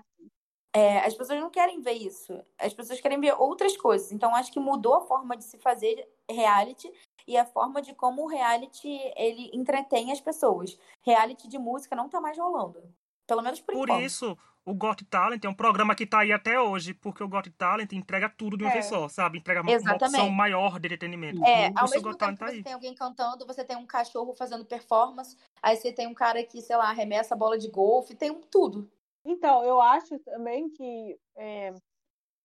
[0.73, 2.39] É, as pessoas não querem ver isso.
[2.57, 4.11] As pessoas querem ver outras coisas.
[4.11, 6.91] Então, acho que mudou a forma de se fazer reality
[7.27, 10.77] e a forma de como o reality ele entretém as pessoas.
[11.03, 12.81] Reality de música não tá mais rolando.
[13.25, 14.03] Pelo menos por, Por enquanto.
[14.03, 14.37] isso,
[14.67, 17.93] o Got Talent é um programa que tá aí até hoje, porque o Got Talent
[17.93, 18.73] entrega tudo de uma É.
[18.73, 19.39] vez só, sabe?
[19.39, 20.35] Entrega uma, uma opção Exatamente.
[20.35, 21.39] maior de entretenimento.
[21.47, 24.65] É, ao mesmo Got tempo tá você tem alguém cantando, você tem um cachorro fazendo
[24.65, 28.29] performance, aí você tem um cara que, sei lá, arremessa a bola de golfe, tem
[28.29, 28.89] um tudo.
[29.23, 31.73] Então, eu acho também que é,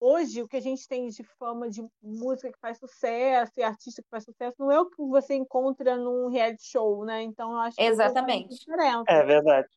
[0.00, 4.00] hoje o que a gente tem de fama de música que faz sucesso e artista
[4.02, 7.22] que faz sucesso não é o que você encontra num reality show, né?
[7.22, 8.54] Então eu acho que Exatamente.
[8.56, 9.04] diferença.
[9.08, 9.68] É verdade.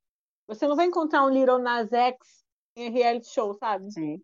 [0.48, 2.44] Você não vai encontrar um Little Nas X
[2.76, 3.92] em reality show, sabe?
[3.92, 4.22] Sim.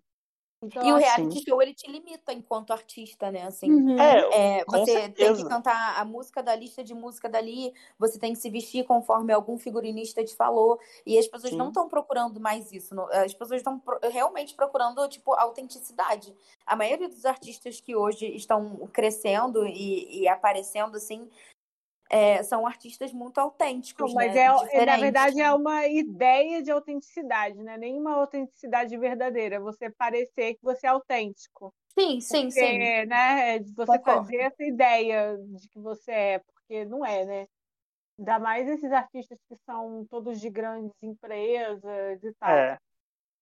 [0.63, 1.45] Então, E o reality Sim.
[1.49, 3.47] show, ele te limita enquanto artista, né?
[3.47, 3.99] Assim, Uhum.
[3.99, 8.34] É, É, você tem que cantar a música da lista de música dali, você tem
[8.34, 11.57] que se vestir conforme algum figurinista te falou, e as pessoas Sim.
[11.57, 12.93] não estão procurando mais isso.
[12.93, 16.32] não- As pessoas estão pro- realmente procurando, tipo, autenticidade.
[16.63, 21.28] A maioria dos artistas que hoje estão crescendo e, e aparecendo, assim,
[22.14, 24.41] é, são artistas muito autênticos, Não, mas né?
[24.41, 27.78] é, é, na verdade é uma ideia de autenticidade, né?
[27.78, 29.62] Nenhuma autenticidade verdadeira.
[29.62, 31.74] Você parecer que você é autêntico.
[31.97, 32.59] Sim, sim, sim.
[32.59, 34.24] Porque, né, de você Concordo.
[34.24, 37.47] fazer essa ideia de que você é, porque não é, né?
[38.20, 42.49] Ainda mais esses artistas que são todos de grandes empresas e tal.
[42.49, 42.78] É.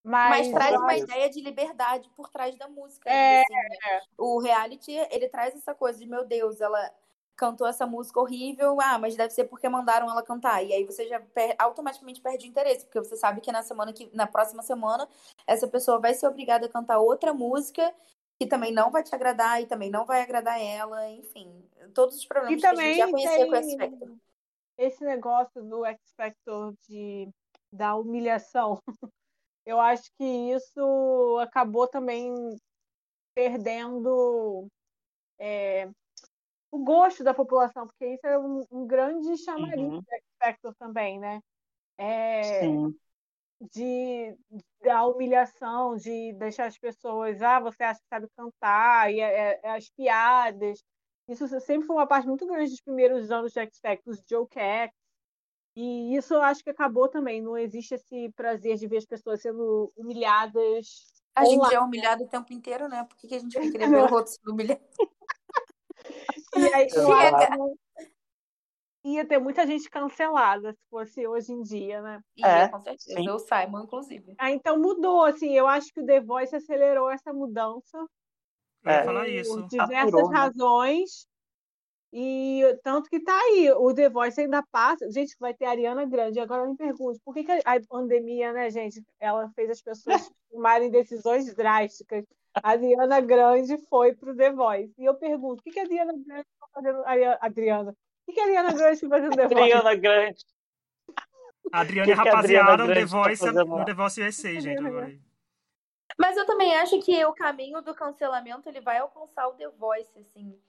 [0.04, 3.10] Mas, Mas traz uma ideia de liberdade por trás da música.
[3.10, 4.02] É, assim, né?
[4.16, 6.94] O reality, ele traz essa coisa de, meu Deus, ela
[7.40, 10.62] cantou essa música horrível, ah, mas deve ser porque mandaram ela cantar.
[10.64, 13.94] E aí você já per- automaticamente perde o interesse, porque você sabe que na semana
[13.94, 15.08] que na próxima semana
[15.48, 17.96] essa pessoa vai ser obrigada a cantar outra música
[18.38, 21.64] que também não vai te agradar e também não vai agradar ela, enfim,
[21.94, 24.18] todos os problemas E que a gente já conhecia com o X Factor.
[24.78, 27.30] esse negócio do X Factor de,
[27.72, 28.82] da humilhação.
[29.66, 32.34] Eu acho que isso acabou também
[33.36, 34.68] perdendo
[35.38, 35.90] é,
[36.72, 40.00] o gosto da população, porque isso é um, um grande chamariz Uhum.
[40.02, 41.42] do X Factor também, né?
[41.98, 42.96] É, Sim.
[43.74, 44.38] de
[44.82, 49.60] da humilhação, de deixar as pessoas, ah, você acha que sabe cantar, e é- é-
[49.64, 50.84] é as piadas.
[51.28, 54.58] Isso sempre foi uma parte muito grande dos primeiros anos de X Factor, os joke
[54.60, 54.98] acts.
[55.76, 57.42] E isso eu acho que acabou também.
[57.42, 61.14] Não existe esse prazer de ver as pessoas sendo humilhadas.
[61.36, 61.76] A gente online.
[61.76, 63.04] é humilhado o tempo inteiro, né?
[63.04, 64.82] Por que, que a gente vai querer ver o outro sendo humilhado?
[66.56, 67.00] E aí, que
[69.06, 72.20] ia ter muita gente cancelada se fosse hoje em dia, né?
[72.38, 73.30] E É, com certeza, sim.
[73.30, 74.36] o Simon, inclusive.
[74.38, 77.98] Ah, então mudou, assim, eu acho que o The Voice acelerou essa mudança
[78.86, 79.06] ia É.
[79.06, 79.68] falar por isso.
[79.68, 80.52] diversas Saturou, né?
[82.12, 85.10] E tanto que tá aí, o The Voice ainda passa.
[85.12, 86.40] Gente, vai ter a Ariana Grande.
[86.40, 90.30] Agora eu me pergunto, por que, que a pandemia, né, gente, ela fez as pessoas
[90.52, 92.26] tomarem decisões drásticas?
[92.64, 94.94] A Ariana Grande foi pro The Voice.
[94.98, 97.06] E eu pergunto, o que, que a Ariana Grande está fazendo?
[97.06, 97.92] Ari- Adriana.
[97.92, 97.96] O
[98.26, 99.62] que, que a Ariana Grande foi fazendo no The Voice?
[99.74, 100.46] Adriana Grande.
[101.72, 103.86] A Adriana e a Que que a Adriana rapaziada no The tá Voice, fazendo no?
[103.86, 104.84] The Voice USA, gente.
[104.84, 105.20] Agora.
[106.18, 110.18] Mas eu também acho que o caminho do cancelamento ele vai alcançar o The Voice,
[110.18, 110.60] assim.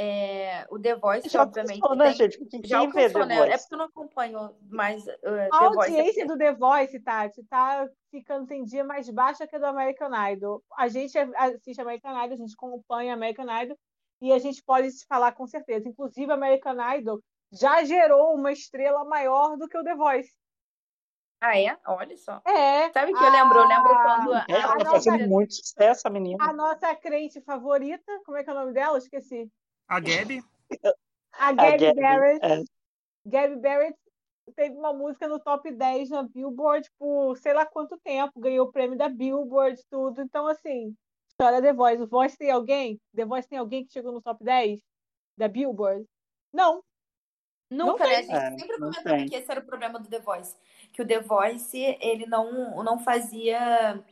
[0.00, 2.38] É, o The Voice, Já obviamente, alcançou, né, gente?
[2.46, 3.36] Quem já alcançou, né?
[3.38, 3.52] Voice?
[3.52, 5.90] É porque eu não acompanho mais uh, A The Voice.
[5.90, 9.58] audiência é porque- do The Voice, Tati, tá ficando tem dia mais baixa que a
[9.58, 10.62] do American Idol.
[10.76, 13.76] A gente assiste American Idol, a gente acompanha American Idol
[14.22, 15.88] e a gente pode te falar com certeza.
[15.88, 17.20] Inclusive, American Idol
[17.52, 20.30] já gerou uma estrela maior do que o The Voice.
[21.40, 21.76] Ah, é?
[21.86, 22.40] Olha só.
[22.44, 22.90] É.
[22.92, 23.58] Sabe o que eu lembro?
[23.60, 26.44] Eu lembro a- quando a- É, ela tá nossa- fazendo muito sucesso, a menina.
[26.44, 28.98] A nossa crente favorita, como é que é o nome dela?
[28.98, 29.48] Esqueci.
[29.88, 30.42] A Gabi,
[31.32, 32.44] A Gabi, Barrett.
[32.44, 32.62] é.
[33.24, 33.98] Gabby Barrett
[34.56, 38.72] teve uma música no top 10 na Billboard por sei lá quanto tempo, ganhou o
[38.72, 40.20] prêmio da Billboard, tudo.
[40.22, 40.94] Então, assim,
[41.30, 42.02] história The Voice.
[42.02, 43.00] O Voice tem alguém?
[43.14, 44.80] The Voice tem alguém que chegou no top 10
[45.36, 46.04] da Billboard?
[46.52, 46.82] Não.
[47.70, 48.16] Nunca, Não né?
[48.16, 50.56] A gente É, sempre comentava que esse era o problema do The Voice.
[50.92, 54.02] Que o The Voice, ele não, não fazia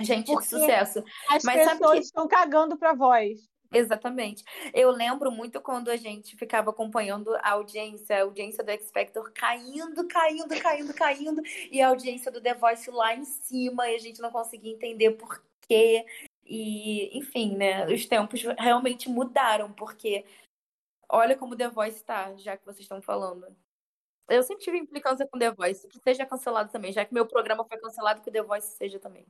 [0.00, 1.04] gente Porque- de sucesso.
[1.28, 3.49] As Mas sabe pessoas que- estão cagando pra voz.
[3.72, 4.44] Exatamente.
[4.74, 9.30] Eu lembro muito quando a gente ficava acompanhando a audiência, a audiência do X Factor
[9.32, 13.98] caindo, caindo, caindo, caindo, e a audiência do The Voice lá em cima, e a
[13.98, 16.04] gente não conseguia entender por quê.
[16.44, 17.86] E, enfim, né?
[17.86, 20.24] Os tempos realmente mudaram, porque
[21.08, 23.46] olha como The Voice tá, já que vocês estão falando.
[24.28, 27.64] Eu sempre tive implicância com The Voice, que seja cancelado também, já que meu programa
[27.66, 29.26] foi cancelado, que o The Voice seja também.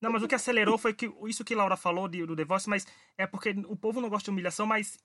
[0.00, 2.68] Não, mas o que acelerou foi que isso que Laura falou de, do The Voice,
[2.68, 2.86] mas
[3.16, 4.98] é porque o povo não gosta de humilhação, mas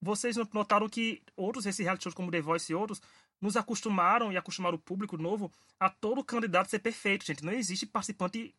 [0.00, 3.00] vocês notaram que outros, esses reality shows como The Voice e outros,
[3.40, 7.44] nos acostumaram e acostumaram o público novo a todo candidato ser perfeito, gente.
[7.44, 8.54] Não existe participante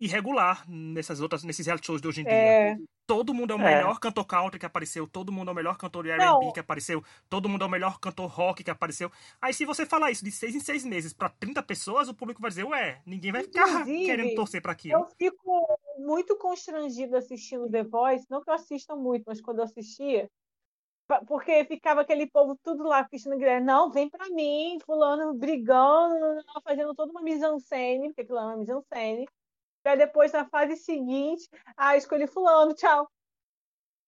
[0.00, 2.32] irregular nessas outras, nesses reality shows de hoje em dia.
[2.32, 2.76] É,
[3.06, 3.64] Todo mundo é o É.
[3.76, 6.10] melhor cantor country que apareceu, todo mundo é o melhor cantor de.
[6.10, 9.10] R&B que apareceu, todo mundo é o melhor cantor rock que apareceu.
[9.42, 12.40] Aí se você falar isso de seis em seis meses pra 30 pessoas, o público
[12.40, 15.00] vai dizer, ué, ninguém vai ficar Inclusive, querendo torcer pra aquilo.
[15.00, 19.64] eu fico muito constrangida assistindo The Voice, não que eu assista muito, mas quando eu
[19.64, 20.30] assistia,
[21.26, 26.94] porque ficava aquele povo tudo lá, Cristina Guilherme, não, vem pra mim, fulano brigando, fazendo
[26.94, 29.26] toda uma mise-en-scène, porque aquilo é uma mise-en-scène,
[29.84, 33.06] Pra depois, na fase seguinte, ah, escolhi fulano, tchau.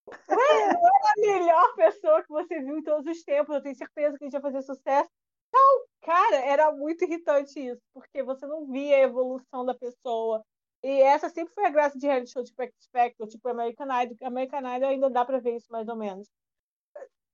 [0.09, 3.77] Ué, não era a melhor pessoa que você viu em todos os tempos, eu tenho
[3.77, 5.11] certeza que a gente ia fazer sucesso.
[5.53, 5.87] Tchau!
[6.01, 10.43] Cara, era muito irritante isso, porque você não via a evolução da pessoa.
[10.83, 14.17] E essa sempre foi a graça de reality show tipo X Factor, tipo American Idol.
[14.23, 16.27] American Idol ainda dá pra ver isso mais ou menos.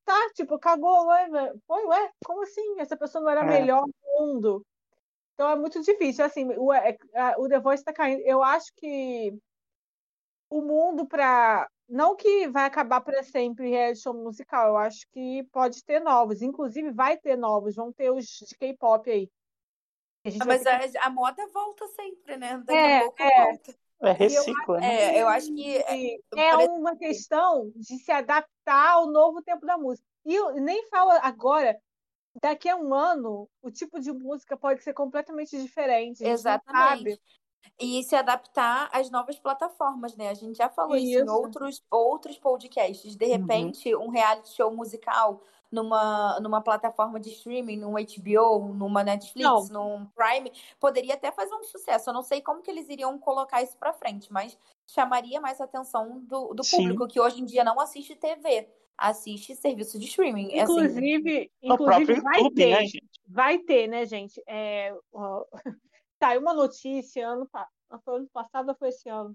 [0.05, 1.28] Tá, tipo, cagou, ué,
[1.66, 2.80] foi, ué, como assim?
[2.80, 3.61] Essa pessoa não era a É.
[3.61, 4.66] melhor do mundo.
[5.34, 6.24] Então é muito difícil.
[6.24, 8.22] Assim, o, é, a- o The Voice tá caindo.
[8.24, 9.32] Eu acho que
[10.50, 15.42] o mundo para não que vai acabar para sempre reality show musical, eu acho que
[15.52, 19.28] pode ter novos, inclusive vai ter novos, vão ter os de K-pop aí.
[20.24, 22.56] A gente Ah, Mas que- a, a moda volta sempre, né?
[22.58, 23.42] Daqui É, a pouco é.
[23.42, 23.74] volta.
[24.04, 25.18] É recicla, né?
[25.18, 25.76] É, eu acho que
[26.36, 30.06] é uma questão de se adaptar ao novo tempo da música.
[30.24, 31.78] E eu nem falo agora,
[32.40, 36.32] daqui a um ano, o tipo de música pode ser completamente diferente.
[36.72, 36.96] Não.
[37.00, 37.20] Exatamente.
[37.80, 40.30] E se adaptar às novas plataformas, né?
[40.30, 41.30] A gente já falou isso, em Isso.
[41.30, 43.16] outros, outros podcasts.
[43.16, 43.74] De Uhum.
[43.74, 50.06] repente, um reality show musical numa, numa plataforma de streaming, num HBO, numa Netflix, num
[50.06, 52.10] Prime, poderia até fazer um sucesso.
[52.10, 55.64] Eu não sei como que eles iriam colocar isso pra frente, mas chamaria mais a
[55.64, 56.66] atenção do, do Sim.
[56.66, 58.68] público, que hoje em dia não assiste TV,
[58.99, 60.47] assiste serviço de streaming.
[60.59, 62.70] Assim, Inclusive, No inclusive vai YouTube, ter.
[62.70, 63.11] né, gente?
[63.26, 64.43] Vai ter, né, gente?
[64.47, 65.45] É, ó,
[66.22, 67.49] saiu uma notícia ano,
[68.07, 69.34] ano passado ou foi esse ano?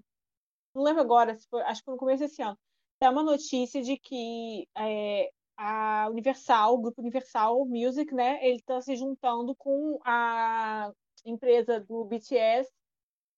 [0.74, 2.58] Não lembro agora, se foi- acho que foi no começo desse ano.
[3.02, 8.80] Saiu uma notícia de que é, a Universal, o grupo Universal Music, né, ele está
[8.80, 10.92] se juntando com a
[11.24, 12.70] empresa do BTS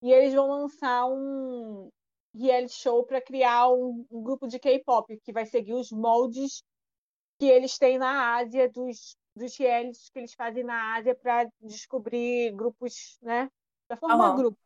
[0.03, 1.89] e eles vão lançar um
[2.33, 6.63] reality show para criar um, um grupo de K-pop que vai seguir os moldes
[7.39, 12.51] que eles têm na Ásia, dos, dos realities que eles fazem na Ásia para descobrir
[12.51, 13.49] grupos, né?
[13.87, 14.35] Para formar Aham.
[14.35, 14.61] grupos.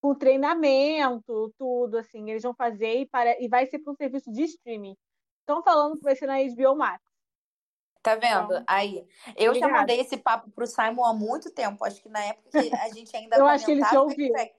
[0.00, 2.30] Com treinamento, tudo, assim.
[2.30, 4.96] Eles vão fazer e, para, e vai ser para um serviço de streaming.
[5.40, 7.02] Estão falando que vai ser na HBO Max.
[8.02, 8.52] Tá vendo?
[8.52, 9.06] Então, Aí.
[9.34, 9.72] Eu já obrigada.
[9.72, 11.84] mandei esse papo pro Simon há muito tempo.
[11.84, 14.32] Acho que na época que a gente ainda Eu acho que ele já ouviu.
[14.34, 14.57] Factor.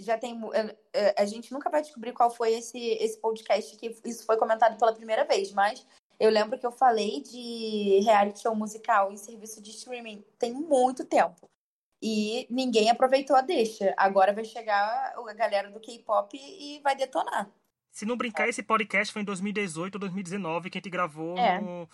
[0.00, 0.40] Já tem.
[0.54, 4.36] eh, eh, A gente nunca vai descobrir qual foi esse, esse podcast que isso foi
[4.36, 5.86] comentado pela primeira vez, mas
[6.18, 11.04] eu lembro que eu falei de reality show musical em serviço de streaming tem muito
[11.04, 11.48] tempo.
[12.02, 13.94] E ninguém aproveitou a deixa.
[13.96, 17.50] Agora vai chegar a galera do K-pop e vai detonar.
[17.92, 21.60] Se não brincar, esse podcast foi em 2018 ou 2019 que a gente gravou É.
[21.60, 21.88] no...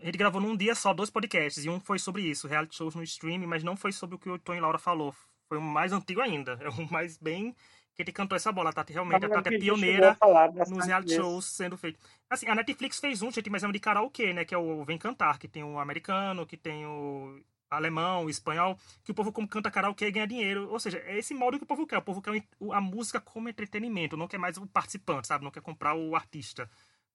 [0.00, 2.94] A gente gravou num dia só dois podcasts, e um foi sobre isso, reality shows
[2.94, 5.12] no streaming, mas não foi sobre o que o Tony Laura falou.
[5.50, 6.56] Foi o mais antigo ainda.
[6.62, 7.56] É o mais bem
[7.96, 8.72] que gente cantou essa bola.
[8.72, 10.16] Tati realmente, a Tati é pioneira
[10.68, 12.00] nos reality shows sendo feitos.
[12.30, 14.44] Assim, a Netflix fez um, gente, mas é um de karaokê, né?
[14.44, 18.78] Que é o Vem Cantar, que tem o americano, que tem o alemão, o espanhol,
[19.04, 20.70] que o povo como canta karaokê e ganha dinheiro.
[20.70, 21.98] Ou seja, é esse modo que o povo quer.
[21.98, 22.42] O povo quer
[22.72, 25.44] a música como entretenimento, não quer mais o participante, sabe?
[25.44, 26.70] Não quer comprar o artista.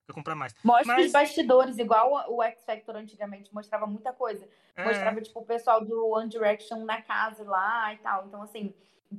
[0.06, 0.54] Quer comprar mais.
[0.64, 4.48] Mostra Mas- os bastidores, igual o X Factor antigamente mostrava muita coisa.
[4.76, 8.26] É, Mostrava, tipo, o pessoal do One Direction na casa lá e tal.
[8.28, 8.72] Então, assim,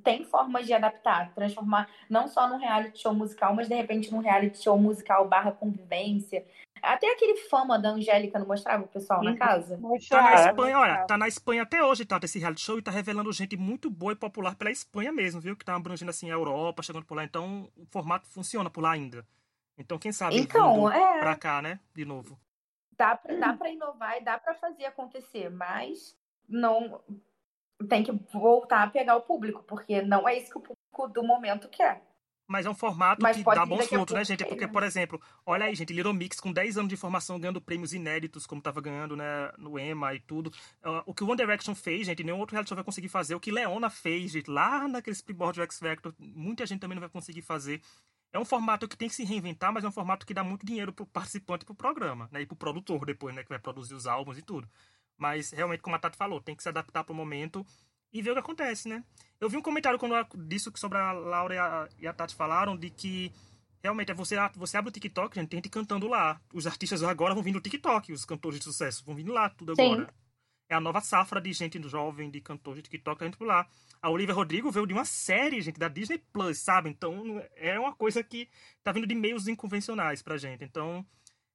[0.04, 4.20] tem formas de adaptar, transformar não só num reality show musical, mas de repente num
[4.20, 6.44] reality show musical barra convivência.
[6.82, 9.36] Até aquele fama da Angélica não mostrava o pessoal na Uhum.
[9.38, 9.80] casa?
[10.08, 12.90] Tá na Espanha, olha, tá na Espanha até hoje, tá, esse reality show e tá
[12.92, 15.56] revelando gente muito boa e popular pela Espanha mesmo, viu?
[15.56, 17.24] Que tá abrangendo assim a Europa, chegando por lá.
[17.24, 19.24] Então, o formato funciona por lá ainda.
[19.78, 21.18] Então, quem sabe Então, é.
[21.18, 21.78] pra cá, né?
[21.94, 22.38] De novo.
[22.92, 26.16] Dá pra, dá pra inovar e dá pra fazer acontecer, mas
[26.48, 27.00] não
[27.88, 31.22] tem que voltar a pegar o público, porque não é isso que o público do
[31.22, 32.02] momento quer.
[32.48, 34.44] Mas é um formato Mas que dá bons frutos, né, gente?
[34.44, 34.72] aí, Porque, né?
[34.72, 38.46] por exemplo, olha aí, gente, Little Mix com 10 anos de formação ganhando prêmios inéditos,
[38.46, 40.52] como tava ganhando, né, no EMA e tudo.
[40.80, 43.34] Ah, o que o One Direction fez, gente, nenhum outro reality show vai conseguir fazer.
[43.34, 47.00] O que Leona fez, gente, lá naquele Springboard do X Factor, muita gente também não
[47.00, 47.82] vai conseguir fazer.
[48.36, 50.66] É um formato que tem que se reinventar, mas é um formato que dá muito
[50.66, 52.42] dinheiro pro participante e pro programa, né?
[52.42, 53.42] E pro produtor depois, né?
[53.42, 54.68] Que vai produzir os álbuns e tudo.
[55.16, 57.66] Mas, realmente, como a Tati falou, tem que se adaptar pro momento
[58.12, 59.02] e ver o que acontece, né?
[59.40, 60.14] Eu vi um comentário quando
[60.46, 63.32] disso que sobre a Laura e a, e a Tati falaram de que
[63.82, 66.38] realmente é você, você abre o TikTok, gente, tem gente cantando lá.
[66.52, 69.74] Os artistas agora vão vir no TikTok, os cantores de sucesso vão vir lá tudo
[69.74, 70.06] Sim.
[70.68, 73.68] É a nova safra de gente jovem, de cantores de TikTok, a gente por lá.
[74.02, 76.90] A Olivia Rodrigo veio de uma série, gente, da Disney Plus, sabe?
[76.90, 78.48] Então é uma coisa que
[78.82, 80.64] tá vindo de meios inconvencionais pra gente.
[80.64, 81.06] Então,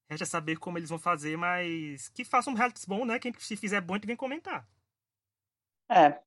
[0.10, 3.20] resta saber como eles vão fazer, mas que façam um reality bom, né?
[3.20, 4.68] Quem se fizer bom, gente vem comentar.
[5.90, 6.22] É.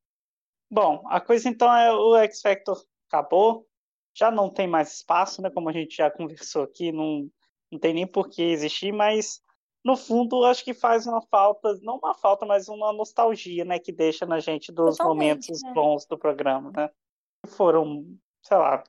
[0.70, 3.66] Bom, a coisa então é o X Factor acabou,
[4.14, 5.50] já não tem mais espaço, né?
[5.50, 7.30] Como a gente já conversou aqui, não,
[7.70, 9.42] não tem nem por que existir, mas
[9.84, 13.78] no fundo acho que faz uma falta, não uma falta, mas uma nostalgia, né?
[13.78, 15.72] Que deixa na gente dos Totalmente, momentos né?
[15.74, 16.90] bons do programa, né?
[17.48, 18.04] Foram
[18.42, 18.82] sei lá,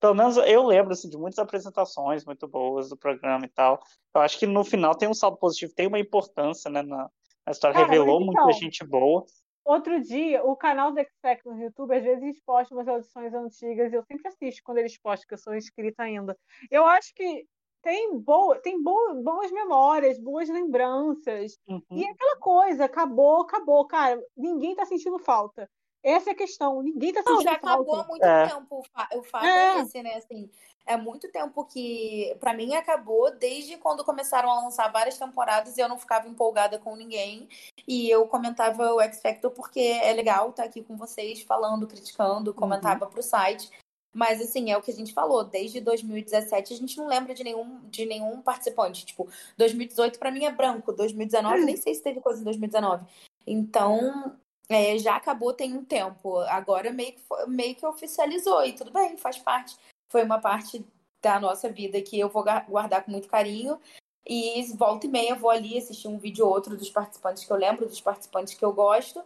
[0.00, 3.78] pelo menos eu lembro assim, de muitas apresentações muito boas do programa e tal.
[4.14, 6.82] Eu acho que no final tem um saldo positivo, tem uma importância, né?
[6.82, 7.10] Na,
[7.46, 9.24] na história Cara, revelou mas muita então- gente boa.
[9.62, 13.32] Outro dia, o canal do X Factor no YouTube, às vezes eles postam umas audições
[13.34, 16.36] antigas, e eu sempre assisto quando eles postam, que eu sou inscrita ainda.
[16.70, 17.46] Eu acho que
[17.82, 21.58] tem, boa, tem boa, boas memórias, boas lembranças.
[21.68, 21.82] Uhum.
[21.90, 24.22] E aquela coisa, acabou, acabou, cara.
[24.36, 25.68] Ninguém tá sentindo falta.
[26.02, 26.82] Essa é a questão.
[26.82, 28.02] Ninguém tá Não, sentindo já acabou falta.
[28.02, 28.48] há muito É.
[28.48, 28.78] tempo.
[28.78, 29.78] O, fa- o fato É.
[29.78, 29.80] é.
[29.82, 30.14] esse, né?
[30.14, 30.50] Assim,
[30.86, 35.80] é muito tempo que, pra mim, acabou desde quando começaram a lançar várias temporadas e
[35.80, 37.46] eu não ficava empolgada com ninguém.
[37.86, 42.54] E eu comentava o X Factor porque é legal estar aqui com vocês, falando, criticando,
[42.54, 43.70] comentava pro site.
[44.12, 45.44] Mas, assim, é o que a gente falou.
[45.44, 49.06] Desde 2017, a gente não lembra de nenhum, de nenhum participante.
[49.06, 50.92] Tipo, 2018 pra mim é branco.
[50.92, 53.06] 2019, nem sei se teve coisa em 2019.
[53.46, 54.36] Então,
[54.68, 56.38] é, já acabou tem um tempo.
[56.40, 59.76] Agora meio que, meio que oficializou e tudo bem, faz parte.
[60.08, 60.84] Foi uma parte
[61.22, 63.80] da nossa vida que eu vou guardar com muito carinho.
[64.26, 67.52] E volta e meia eu vou ali assistir um vídeo ou outro dos participantes que
[67.52, 69.24] eu lembro, dos participantes que eu gosto.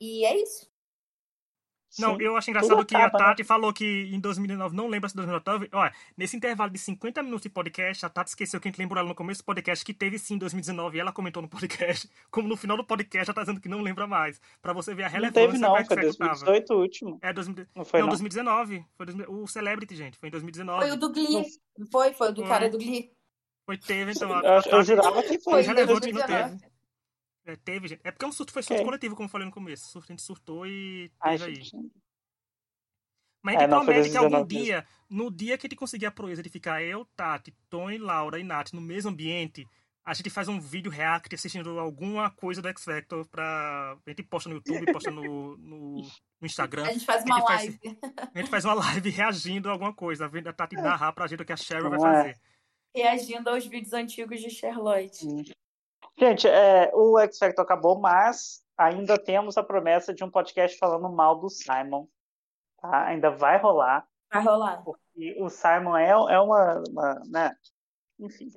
[0.00, 0.73] E é isso.
[1.98, 2.22] Não, Sim.
[2.22, 3.24] eu acho engraçado Tudo que a acaba, né?
[3.30, 7.42] Tati falou que em 2019, não lembra se 2019, olha, nesse intervalo de 50 minutos
[7.42, 9.94] de podcast, a Tati esqueceu que a gente lembrou ela no começo do podcast que
[9.94, 13.34] teve sim em 2019 e ela comentou no podcast, como no final do podcast ela
[13.34, 15.60] tá dizendo que não lembra mais, pra você ver a Não relevância teve, que o
[15.60, 15.76] não.
[15.76, 16.44] X Foi Factor tava.
[16.44, 17.18] 2018 o último.
[17.22, 18.10] É, 2000, Não foi, não, não.
[18.10, 20.80] 2019, foi 2000 o Celebrity, gente, foi em 2019.
[20.86, 21.44] Foi o do Glee.
[21.90, 22.48] Foi, foi o do Foi.
[22.50, 23.10] cara do Glee.
[23.66, 26.20] Foi, teve, então, a, Eu, a eu jurava que foi foi em relevante e não
[26.20, 26.58] 2019.
[26.60, 26.73] teve.
[27.46, 28.00] É, teve, gente.
[28.04, 28.84] É porque é um surto, foi surto Ok.
[28.86, 29.86] coletivo, como eu falei no começo.
[29.90, 31.54] Surto, a gente surtou e Ai, teve aí.
[31.56, 31.76] gente.
[33.42, 34.64] Mas a gente É, promete que algum 2019 mesmo.
[34.64, 38.38] dia, no dia que a gente conseguir a proeza de ficar eu, Tati, Tony, Laura
[38.38, 39.66] e Nath no mesmo ambiente,
[40.02, 43.98] a gente faz um vídeo react assistindo alguma coisa do X Factor pra.
[44.06, 46.84] A gente posta no YouTube, posta no, no, no Instagram.
[46.86, 47.98] A gente faz A uma gente faz- live.
[48.34, 51.42] A gente faz uma live reagindo a alguma coisa, vendo a Tati narrar pra gente
[51.42, 52.02] o que a Cheryl vai é.
[52.02, 52.40] fazer.
[52.96, 55.26] Reagindo aos vídeos antigos de Charlotte.
[56.16, 61.08] Gente, é, o X Factor acabou, mas ainda temos a promessa de um podcast falando
[61.08, 62.06] mal do Simon.
[62.80, 63.06] Tá?
[63.06, 64.06] Ainda vai rolar.
[64.32, 64.82] Vai rolar.
[64.84, 67.56] porque o Simon é, é uma, uma, né?
[68.18, 68.48] Enfim.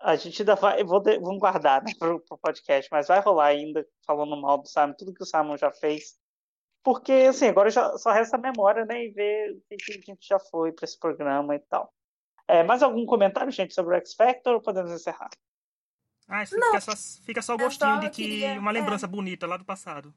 [0.00, 0.82] A gente ainda vai.
[0.82, 4.66] Vou, de- vamos guardar né, pro, pro podcast, mas vai rolar ainda falando mal do
[4.68, 6.20] Simon, tudo que o Simon já fez.
[6.82, 9.04] Porque, assim, agora já, só resta a memória, né?
[9.04, 11.92] E ver o que, a gente já foi para esse programa e tal.
[12.48, 15.30] É, mais algum comentário, gente, sobre o X Factor ou podemos encerrar?
[16.32, 18.22] Ah, isso fica só, fica só o gostinho só de que.
[18.22, 18.74] queria- Uma é.
[18.74, 20.14] lembrança bonita lá do passado.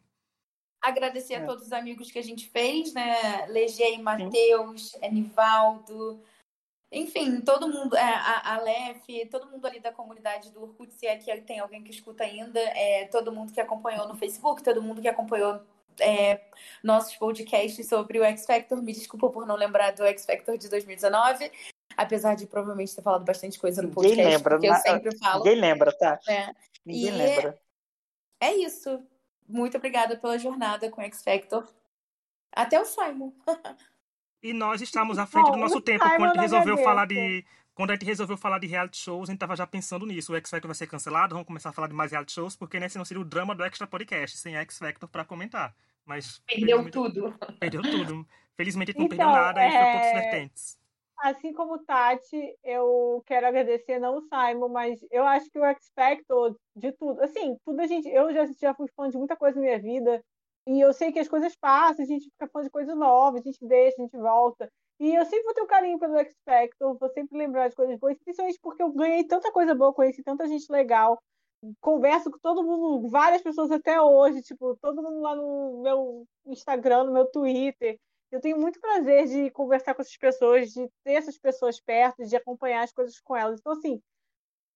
[0.81, 1.37] Agradecer É.
[1.37, 3.45] a todos os amigos que a gente fez, né?
[3.47, 6.23] Legei, Matheus, Enivaldo,
[6.91, 11.07] enfim, todo mundo, é, a, a Lef, todo mundo ali da comunidade do Orkut, se
[11.07, 14.81] é que tem alguém que escuta ainda, é, todo mundo que acompanhou no Facebook, todo
[14.81, 15.59] mundo que acompanhou
[15.99, 16.41] é,
[16.83, 18.81] nossos podcasts sobre o X Factor.
[18.81, 21.51] Me desculpa por não lembrar do X Factor de 2019,
[21.97, 25.43] apesar de provavelmente ter falado bastante coisa no Ninguém podcast, lembra, porque eu sempre falo.
[25.43, 26.19] Ninguém lembra, tá?
[26.27, 26.53] né?
[26.85, 27.59] Ninguém E- lembra.
[28.39, 29.01] É isso.
[29.47, 31.67] Muito obrigada pela jornada com o X Factor.
[32.51, 33.31] Até o Simon.
[34.41, 36.03] E nós estamos à frente Bom, do nosso tempo.
[36.03, 37.45] Simon Quando a gente não resolveu falar de.
[37.73, 40.31] Quando a gente resolveu falar de reality shows, a gente tava já pensando nisso.
[40.31, 42.79] O X Factor vai ser cancelado, vamos começar a falar de mais reality shows, porque
[42.79, 45.75] né, senão seria o drama do Extra Podcast, sem X Factor pra comentar.
[46.05, 46.39] Mas.
[46.47, 47.39] Perdeu felizmente- tudo.
[47.59, 48.27] Perdeu tudo.
[48.55, 50.77] Felizmente a gente não Então, perdeu nada e foi por outras é, vertentes.
[51.17, 55.63] Assim como Tati, eu quero agradecer não o Simon, mas eu acho que o
[55.95, 59.55] Factor de tudo, assim, tudo a gente, eu já, já fui fã de muita coisa
[59.55, 60.21] na minha vida
[60.67, 63.41] e eu sei que as coisas passam, a gente fica fã de coisa nova, a
[63.41, 64.69] gente deixa, a gente volta.
[64.99, 67.97] E eu sempre vou ter um carinho pelo X Factor, vou sempre lembrar de coisas
[67.97, 71.21] boas, principalmente porque eu ganhei tanta coisa boa, conheci tanta gente legal,
[71.81, 77.05] converso com todo mundo, várias pessoas até hoje, tipo, todo mundo lá no meu Instagram,
[77.05, 77.97] no meu Twitter.
[78.31, 82.35] Eu tenho muito prazer de conversar com essas pessoas, de ter essas pessoas perto, de
[82.35, 83.59] acompanhar as coisas com elas.
[83.59, 84.01] Então, assim,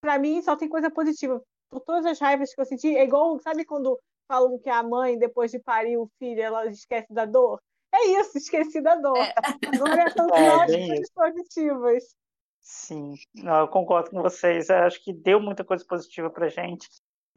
[0.01, 1.41] pra mim só tem coisa positiva.
[1.69, 5.17] Por todas as raivas que eu senti, é igual, sabe quando falam que a mãe,
[5.17, 7.59] depois de parir o filho, ela esquece da dor?
[7.91, 9.17] É isso, esqueci da dor.
[9.17, 9.33] É.
[9.73, 10.27] Agora são
[10.69, 12.15] É, coisas positivas.
[12.61, 14.69] Sim, eu concordo com vocês.
[14.69, 16.87] Eu acho que deu muita coisa positiva pra gente.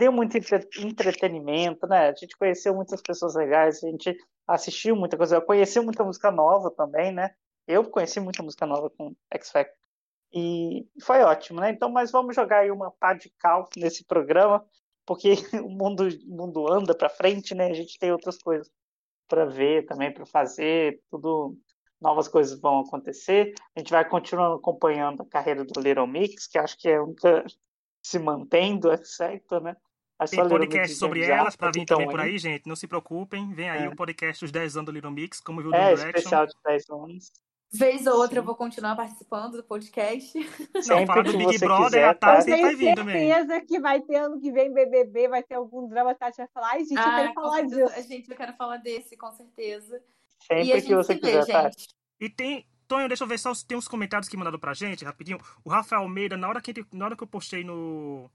[0.03, 2.09] Deu muito entre- entretenimento, né?
[2.09, 4.17] A gente conheceu muitas pessoas legais, a gente
[4.49, 7.33] assistiu muita coisa, conheceu muita música nova também, né?
[7.69, 9.77] Eu conheci muita música nova com X Factor.
[10.33, 11.71] E foi ótimo, né?
[11.71, 14.67] Então, mas vamos jogar aí uma pá de cal nesse programa,
[15.07, 15.35] porque
[15.65, 17.71] o mundo, o mundo anda pra frente, né?
[17.71, 18.69] A gente tem outras coisas
[19.29, 21.57] para ver também, para fazer, tudo
[22.01, 23.55] novas coisas vão acontecer.
[23.77, 27.45] A gente vai continuar acompanhando a carreira do Little Mix, que acho que é única
[27.45, 27.55] que
[28.03, 29.77] se mantém do X Factor, né?
[30.31, 32.31] Tem podcast sobre elas pra porque vir também tão por aí.
[32.33, 32.67] aí, gente.
[32.69, 33.53] Não se preocupem.
[33.53, 33.89] Vem aí É.
[33.89, 36.09] o podcast Os 10 anos do Little Mix, como viu do É, Direction.
[36.19, 37.33] especial de 10 anos.
[37.75, 38.37] Vez ou outra Sim.
[38.37, 40.39] eu vou continuar participando do podcast.
[40.75, 42.43] Não, Sempre falar do Big Brother, quiser, a Tati tá?
[42.43, 43.29] sempre vai Tenho vir também.
[43.31, 46.49] certeza que vai ter ano que vem BBB, vai ter algum drama, a Tati vai
[46.53, 47.95] falar, ai, gente, eu Ah, quero com falar certeza.
[47.95, 48.09] disso.
[48.09, 49.97] Gente, eu quero falar desse, com certeza.
[49.97, 51.63] e Sempre a que gente você se vê, quiser, tá?
[51.71, 51.89] gente.
[52.21, 52.67] E tem.
[52.87, 55.39] Tonho, deixa eu ver só se tem uns comentários que mandaram pra gente, rapidinho.
[55.65, 58.31] O Rafael Almeida, na hora que, na hora que eu postei no.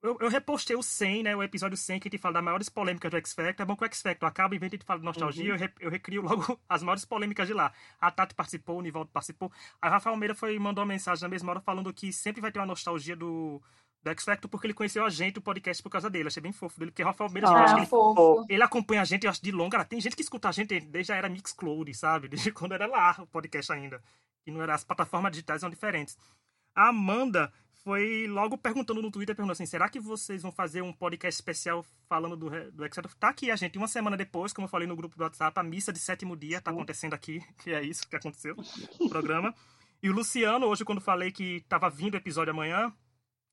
[0.00, 1.34] Eu, eu repostei o 100, né?
[1.34, 3.62] O episódio 100, que a gente fala das maiores polêmicas do X Factor.
[3.62, 5.44] É bom que o X Factor acaba, em vez de a gente falar de nostalgia,
[5.46, 5.50] Uhum.
[5.50, 7.72] eu, re- eu recrio logo as maiores polêmicas de lá.
[8.00, 9.50] A Tati participou, o Nivaldo participou.
[9.82, 12.52] Aí o Rafael Almeida foi, mandou uma mensagem na mesma hora falando que sempre vai
[12.52, 13.60] ter uma nostalgia do,
[14.00, 16.28] do X Factor, porque ele conheceu a gente, o podcast, por causa dele.
[16.28, 18.46] Achei bem fofo dele, porque o Rafael Almeida, Ah, Ah, ele fofo.
[18.48, 19.84] ele acompanha a gente, eu acho, de longa.
[19.84, 22.28] Tem gente que escuta a gente desde a era Mixcloud, sabe?
[22.46, 24.00] Desde quando era lá o podcast ainda.
[24.46, 26.16] E não era, as plataformas digitais são diferentes.
[26.72, 27.52] A Amanda
[27.84, 31.84] foi logo perguntando no Twitter, perguntando assim, será que vocês vão fazer um podcast especial
[32.08, 33.14] falando do, do Exeter?
[33.16, 35.62] Tá aqui a gente, uma semana depois, como eu falei no grupo do WhatsApp, a
[35.62, 38.56] missa de sétimo dia tá acontecendo aqui, que é isso que aconteceu
[39.00, 39.54] no programa.
[40.02, 42.92] E o Luciano, hoje, quando falei que tava vindo o episódio amanhã,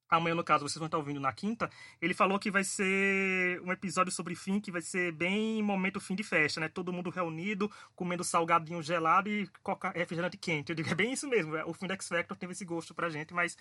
[0.10, 1.70] amanhã, no caso, vocês vão estar ouvindo na quinta,
[2.02, 6.16] ele falou que vai ser um episódio sobre fim, que vai ser bem momento fim
[6.16, 6.70] de festa, né?
[6.70, 10.70] Todo mundo reunido, comendo salgadinho gelado e coca refrigerante quente.
[10.70, 11.56] Eu digo, é bem isso mesmo.
[11.56, 13.58] é, O fim do X Factor teve esse gosto pra gente, mas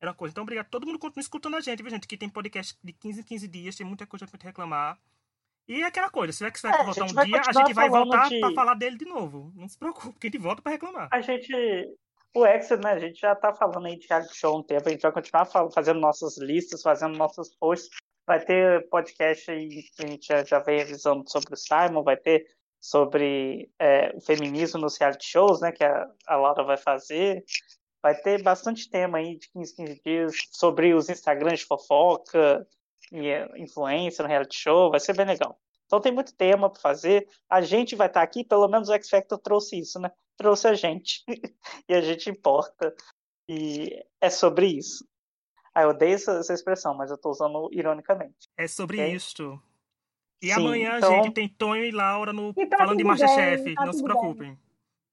[0.00, 0.32] era uma coisa.
[0.32, 0.68] Então, obrigado.
[0.68, 2.06] Todo mundo continua escutando a gente, viu, gente?
[2.06, 4.98] Que tem podcast de 15 em 15 dias, tem muita coisa pra gente reclamar.
[5.68, 7.52] E é aquela coisa, se o X Factor É, a voltar um vai dia, a
[7.52, 9.52] gente vai voltar de- pra falar dele de novo.
[9.56, 11.08] Não se preocupe, que a gente volta pra reclamar.
[11.10, 11.52] A gente.
[12.34, 12.92] O Exit, né?
[12.92, 14.86] A gente já tá falando aí de reality show há um tempo.
[14.88, 17.88] A gente vai continuar fazendo nossas listas, fazendo nossos posts.
[18.26, 22.16] Vai ter podcast aí que a gente já, já vem avisando sobre o Simon, vai
[22.16, 22.44] ter
[22.78, 25.72] sobre é, o feminismo nos reality shows, né?
[25.72, 27.42] Que a, a Laura vai fazer.
[28.06, 32.64] Vai ter bastante tema aí de 15, 15 dias sobre os Instagrams de fofoca
[33.10, 34.92] e é, influência no reality show.
[34.92, 35.58] Vai ser bem legal.
[35.86, 37.26] Então tem muito tema para fazer.
[37.50, 40.12] A gente vai estar aqui, pelo menos o X Factor trouxe isso, né?
[40.36, 41.24] Trouxe a gente.
[41.88, 42.94] e a gente importa.
[43.48, 43.90] E
[44.20, 45.04] é sobre isso.
[45.74, 48.48] Ah, eu odeio essa, essa expressão, mas eu tô usando ironicamente.
[48.56, 49.14] É sobre Ok?
[49.16, 49.60] isto.
[50.40, 53.64] E Sim, amanhã, então- gente, tem Tonho e Laura no E tá falando de Masterchef.
[53.64, 54.56] bem, tá não se preocupem.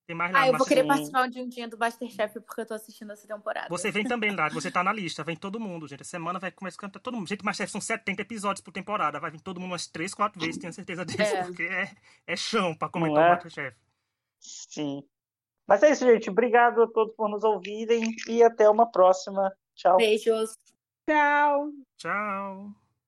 [0.06, 0.47] Tem mais Ah, nada.
[0.51, 3.68] eu vou querer participar de um dia do Masterchef porque eu tô assistindo essa temporada.
[3.70, 4.54] Você vem também, Lari.
[4.54, 5.24] Você tá na lista.
[5.24, 6.01] Vem todo mundo, gente.
[6.01, 7.28] A semana vai começar a cantar todo mundo.
[7.28, 9.20] Gente, Masterchef são 70 episódios por temporada.
[9.20, 11.22] Vai vir todo mundo umas 3, 4 vezes, tenho certeza disso.
[11.22, 11.43] É.
[11.45, 11.89] Porque é,
[12.28, 13.28] é chão pra comentar é?
[13.28, 13.78] o Masterchef.
[14.41, 15.04] Sim.
[15.66, 16.30] Mas é isso, gente.
[16.30, 19.49] Obrigado a todos por nos ouvirem e até uma próxima.
[19.74, 19.95] Tchau.
[19.95, 20.58] Beijos.
[21.10, 21.72] Tchau.
[21.97, 22.82] Tchau.